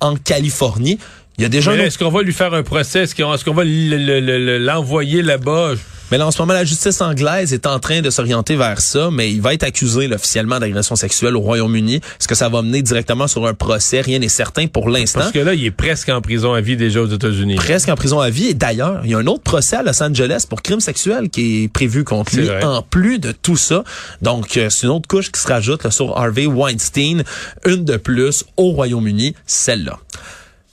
en 0.00 0.16
Californie. 0.16 0.98
Il 1.38 1.42
y 1.42 1.44
a 1.44 1.48
déjà 1.48 1.74
Est-ce 1.76 1.98
qu'on 1.98 2.10
va 2.10 2.22
lui 2.22 2.32
faire 2.32 2.52
un 2.54 2.62
procès? 2.62 3.00
Est-ce 3.02 3.14
qu'on 3.44 3.54
va 3.54 3.64
le- 3.64 3.96
le- 3.96 4.20
le- 4.20 4.38
le- 4.38 4.58
l'envoyer 4.58 5.22
là-bas? 5.22 5.74
Mais 6.12 6.18
là, 6.18 6.26
en 6.26 6.30
ce 6.30 6.42
moment, 6.42 6.52
la 6.52 6.66
justice 6.66 7.00
anglaise 7.00 7.54
est 7.54 7.66
en 7.66 7.78
train 7.78 8.02
de 8.02 8.10
s'orienter 8.10 8.54
vers 8.54 8.82
ça, 8.82 9.08
mais 9.10 9.32
il 9.32 9.40
va 9.40 9.54
être 9.54 9.62
accusé 9.62 10.08
là, 10.08 10.16
officiellement 10.16 10.60
d'agression 10.60 10.94
sexuelle 10.94 11.34
au 11.36 11.40
Royaume-Uni. 11.40 11.94
Est-ce 11.94 12.28
que 12.28 12.34
ça 12.34 12.50
va 12.50 12.60
mener 12.60 12.82
directement 12.82 13.26
sur 13.26 13.46
un 13.46 13.54
procès? 13.54 14.02
Rien 14.02 14.18
n'est 14.18 14.28
certain 14.28 14.66
pour 14.66 14.90
l'instant. 14.90 15.20
Parce 15.20 15.32
que 15.32 15.38
là, 15.38 15.54
il 15.54 15.64
est 15.64 15.70
presque 15.70 16.10
en 16.10 16.20
prison 16.20 16.52
à 16.52 16.60
vie 16.60 16.76
déjà 16.76 17.00
aux 17.00 17.06
États-Unis. 17.06 17.54
presque 17.54 17.88
en 17.88 17.94
prison 17.94 18.20
à 18.20 18.28
vie. 18.28 18.48
Et 18.48 18.52
d'ailleurs, 18.52 19.00
il 19.04 19.10
y 19.12 19.14
a 19.14 19.18
un 19.20 19.26
autre 19.26 19.42
procès 19.42 19.76
à 19.76 19.82
Los 19.82 20.02
Angeles 20.02 20.44
pour 20.46 20.60
crime 20.60 20.80
sexuel 20.80 21.30
qui 21.30 21.64
est 21.64 21.68
prévu 21.68 22.04
contre 22.04 22.36
lui, 22.36 22.44
vrai. 22.44 22.62
en 22.62 22.82
plus 22.82 23.18
de 23.18 23.32
tout 23.32 23.56
ça. 23.56 23.82
Donc, 24.20 24.58
euh, 24.58 24.68
c'est 24.68 24.86
une 24.86 24.92
autre 24.92 25.08
couche 25.08 25.32
qui 25.32 25.40
se 25.40 25.48
rajoute 25.48 25.82
là, 25.82 25.90
sur 25.90 26.18
Harvey 26.18 26.44
Weinstein. 26.44 27.24
Une 27.64 27.86
de 27.86 27.96
plus 27.96 28.44
au 28.58 28.72
Royaume-Uni, 28.72 29.34
celle-là. 29.46 29.98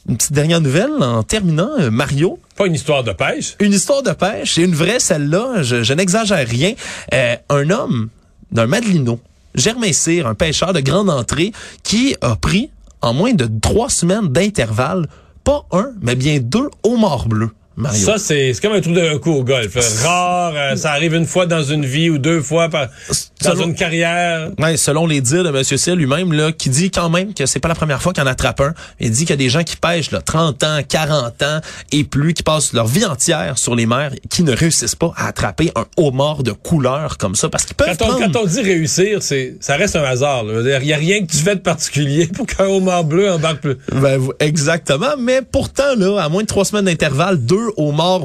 Une 0.10 0.17
petite 0.17 0.34
dernière 0.34 0.60
nouvelle 0.60 0.91
en 0.99 1.23
terminant, 1.23 1.69
euh, 1.80 1.91
Mario. 1.91 2.39
Pas 2.60 2.67
une 2.67 2.76
histoire 2.76 3.06
de 3.06 3.13
pêche? 3.13 3.56
Une 3.62 3.72
histoire 3.72 4.04
de 4.04 4.12
pêche, 4.12 4.56
c'est 4.56 4.63
une 4.63 4.76
vraie 4.76 5.00
celle-là, 5.00 5.63
je, 5.63 5.82
je 5.82 5.93
n'exagère 5.93 6.45
rien. 6.45 6.74
Euh, 7.13 7.38
un 7.48 7.69
homme 7.69 8.10
d'un 8.52 8.67
Madelino, 8.67 9.22
Germain 9.56 9.93
Cyr, 9.93 10.28
un 10.28 10.36
pêcheur 10.36 10.74
de 10.74 10.82
grande 10.82 11.10
entrée, 11.10 11.54
qui 11.84 12.17
a 12.19 12.36
pris 12.36 12.69
en 13.02 13.13
moins 13.13 13.34
de 13.34 13.50
trois 13.62 13.88
semaines 13.88 14.28
d'intervalle, 14.28 15.08
pas 15.45 15.67
un, 15.72 15.91
mais 16.02 16.15
bien 16.15 16.39
deux 16.41 16.67
homards 16.84 17.30
bleus. 17.30 17.52
Mario. 17.80 18.06
Ça, 18.06 18.18
c'est 18.18 18.54
c'est 18.54 18.62
comme 18.62 18.74
un 18.74 18.82
trou 18.82 18.94
d'un 18.94 19.18
coup 19.20 19.32
au 19.32 19.44
golf. 19.44 19.76
Rare, 20.04 20.54
euh, 20.56 20.76
ça 20.76 20.92
arrive 20.92 21.13
une 21.15 21.26
fois 21.26 21.46
dans 21.46 21.63
une 21.63 21.86
vie 21.86 22.10
ou 22.10 22.18
deux 22.18 22.42
fois 22.42 22.68
par, 22.70 22.88
dans 23.42 23.52
Selon- 23.52 23.68
une 23.68 23.74
carrière. 23.76 24.50
Ouais, 24.60 24.76
selon 24.78 25.08
les 25.08 25.22
dires 25.22 25.44
de 25.46 25.50
M. 25.50 25.63
Cyr 25.63 25.96
lui-même, 25.96 26.34
là, 26.34 26.52
qui 26.52 26.70
dit 26.70 26.92
quand 26.92 27.10
même 27.10 27.34
que 27.34 27.46
c'est 27.46 27.60
pas 27.60 27.70
la 27.70 27.76
première 27.76 28.02
fois 28.02 28.12
qu'il 28.12 28.22
en 28.22 28.28
attrape 28.28 28.60
un. 28.62 28.74
Il 29.00 29.12
dit 29.12 29.20
qu'il 29.22 29.30
y 29.30 29.34
a 29.34 29.38
des 29.38 29.50
gens 29.50 29.63
qui 29.63 29.78
pêchent 29.78 30.12
là, 30.12 30.22
30 30.22 30.63
ans, 30.63 30.80
40 30.88 31.42
ans 31.42 31.62
et 31.94 32.04
plus, 32.04 32.34
qui 32.34 32.44
passent 32.44 32.74
leur 32.74 32.86
vie 32.88 33.06
entière 33.06 33.58
sur 33.58 33.76
les 33.76 33.86
mers, 33.86 34.12
qui 34.30 34.44
ne 34.44 34.52
réussissent 34.54 34.96
pas 34.96 35.13
à 35.15 35.28
attraper 35.28 35.72
un 35.76 35.86
homard 35.98 36.44
de 36.44 36.52
couleur 36.52 37.18
comme 37.18 37.36
ça, 37.36 37.48
parce 37.48 37.63
qu'ils 37.65 37.76
peuvent 37.78 37.96
Quand 37.98 38.06
on, 38.06 38.10
prendre... 38.18 38.34
quand 38.34 38.42
on 38.42 38.46
dit 38.46 38.62
réussir, 38.62 39.24
c'est 39.24 39.56
ça 39.62 39.76
reste 39.78 39.96
un 39.96 40.04
hasard. 40.04 40.44
Il 40.48 40.86
n'y 40.86 40.94
a 40.94 40.98
rien 40.98 41.22
que 41.26 41.32
tu 41.32 41.38
fais 41.38 41.56
de 41.56 41.62
particulier 41.62 42.28
pour 42.36 42.46
qu'un 42.46 42.65
homard 42.65 43.06
bleu 43.06 43.32
embarque 43.32 43.62
plus. 43.62 43.78
Ben, 43.94 44.20
exactement, 44.42 45.15
mais 45.18 45.42
pourtant, 45.50 45.96
là, 45.98 46.20
à 46.22 46.28
moins 46.28 46.42
de 46.42 46.48
trois 46.48 46.65
semaines 46.65 46.86
d'intervalle, 46.86 47.38
deux 47.38 47.68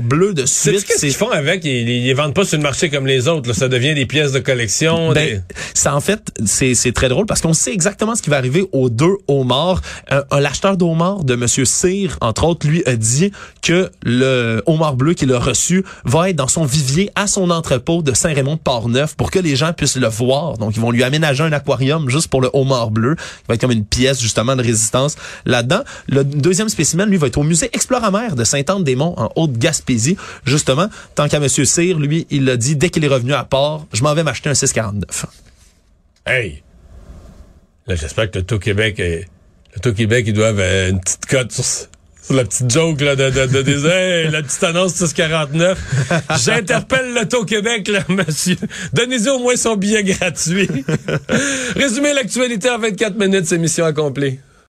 bleus 0.03 0.35
de 0.35 0.47
suite, 0.47 0.85
qu'est-ce 0.85 1.01
qu'ils 1.01 1.15
font 1.15 1.31
avec? 1.31 1.65
Ils, 1.65 1.89
ils, 1.89 2.07
ils 2.07 2.15
vendent 2.15 2.35
pas 2.35 2.45
sur 2.45 2.57
le 2.57 2.63
marché 2.63 2.91
comme 2.91 3.07
les 3.07 3.29
autres. 3.29 3.49
là. 3.49 3.55
Ça 3.55 3.69
devient 3.69 3.95
des 3.95 4.07
pièces 4.07 4.33
de 4.33 4.39
collection. 4.41 5.13
des- 5.13 5.15
Ben, 5.35 5.43
ça 5.75 5.95
en 5.95 6.01
fait, 6.01 6.21
c'est 6.47 6.93
très 6.95 7.09
drôle 7.09 7.27
parce 7.27 7.41
qu'on 7.41 7.53
sait 7.55 7.73
exactement 7.73 8.15
ce 8.15 8.23
qui 8.23 8.31
va 8.31 8.37
arriver 8.37 8.65
aux 8.73 8.91
deux 8.91 9.17
homards. 9.29 9.81
Un, 10.11 10.23
un 10.31 10.41
l'acheteur 10.41 10.77
d'homards 10.77 11.25
de 11.25 11.35
Monsieur 11.37 11.65
Cyr, 11.65 12.17
entre 12.21 12.45
autres, 12.45 12.67
lui 12.67 12.83
a 12.87 12.97
dit 12.97 13.33
que 13.63 13.91
le 14.05 14.63
homard 14.67 14.95
bleu 14.97 15.15
qu'il 15.15 15.33
a 15.33 15.39
reçu 15.39 15.85
va 16.05 16.31
être 16.31 16.37
dans 16.37 16.49
son 16.49 16.65
vivier 16.65 17.11
à 17.15 17.27
son 17.27 17.51
entrepôt 17.51 18.03
de 18.03 18.13
Saint-Raymond-de-Port-Neuf 18.13 19.17
pour 19.17 19.31
que 19.31 19.39
les 19.39 19.57
gens 19.57 19.73
puissent 19.73 19.97
le 19.97 20.09
voir. 20.09 20.59
Donc, 20.59 20.73
ils 20.77 20.81
vont 20.81 20.91
lui 20.91 21.03
aménager 21.03 21.43
un 21.43 21.53
aquarium 21.53 22.09
juste 22.09 22.29
pour 22.29 22.41
le 22.41 22.51
homard 22.53 22.91
bleu. 22.91 23.17
Il 23.19 23.45
va 23.49 23.55
être 23.55 23.61
comme 23.61 23.71
une 23.73 23.85
pièce, 23.85 24.21
justement, 24.21 24.57
de 24.57 24.63
résistance 24.63 25.17
là-dedans. 25.47 25.83
Le 26.09 26.25
deuxième 26.25 26.69
spécimen, 26.69 27.09
lui, 27.09 27.17
va 27.17 27.27
être 27.29 27.39
au 27.39 27.43
musée 27.43 27.71
Exploramer 27.73 28.35
de 28.37 28.45
Sainte-Anne-des-Monts, 28.45 29.15
en 29.17 29.31
Haute-Gaspésie. 29.37 30.17
Justement, 30.45 30.89
tant 31.15 31.29
qu'à 31.29 31.41
Monsieur 31.41 31.65
Cyr, 31.65 31.99
lui, 31.99 32.27
il 32.31 32.45
l'a 32.45 32.57
dit, 32.57 32.77
dès 32.77 32.91
qu'il 32.91 33.05
est 33.05 33.09
revenu 33.09 33.33
à 33.35 33.45
port, 33.45 33.87
je 33.93 34.03
m'en 34.03 34.15
vais 34.15 34.23
m'acheter 34.23 34.51
un 34.51 34.55
649. 34.55 35.27
Hey! 36.27 36.63
Là, 37.87 37.97
j'espère 37.97 38.31
que 38.31 38.39
le 38.39 38.59
Québec 38.59 38.99
est 38.99 39.27
L'Auto-Québec, 39.75 40.25
ils 40.29 40.33
doivent 40.33 40.61
euh, 40.61 40.91
une 40.91 41.01
petite 41.01 41.27
cote 41.27 41.51
sur, 41.51 41.65
sur 41.65 42.35
la 42.35 42.45
petite 42.45 42.71
joke 42.71 43.01
là, 43.01 43.17
de, 43.17 43.29
de, 43.29 43.47
de, 43.47 43.63
des- 43.63 43.85
Hey, 43.87 44.31
la 44.31 44.41
petite 44.43 44.63
annonce 44.63 44.95
649. 44.95 45.79
J'interpelle 46.45 47.13
l'Auto-Québec, 47.13 47.89
là, 47.89 48.05
monsieur. 48.09 48.57
Donnez-y 48.93 49.29
au 49.31 49.41
moins 49.41 49.57
son 49.57 49.75
billet 49.77 50.05
gratuit. 50.05 50.69
Résumer 51.77 52.13
l'actualité 52.13 52.71
en 52.71 52.79
24 52.79 53.17
minutes, 53.19 53.47
c'est 53.47 53.59
mission 53.59 53.85
accomplie. 53.85 54.39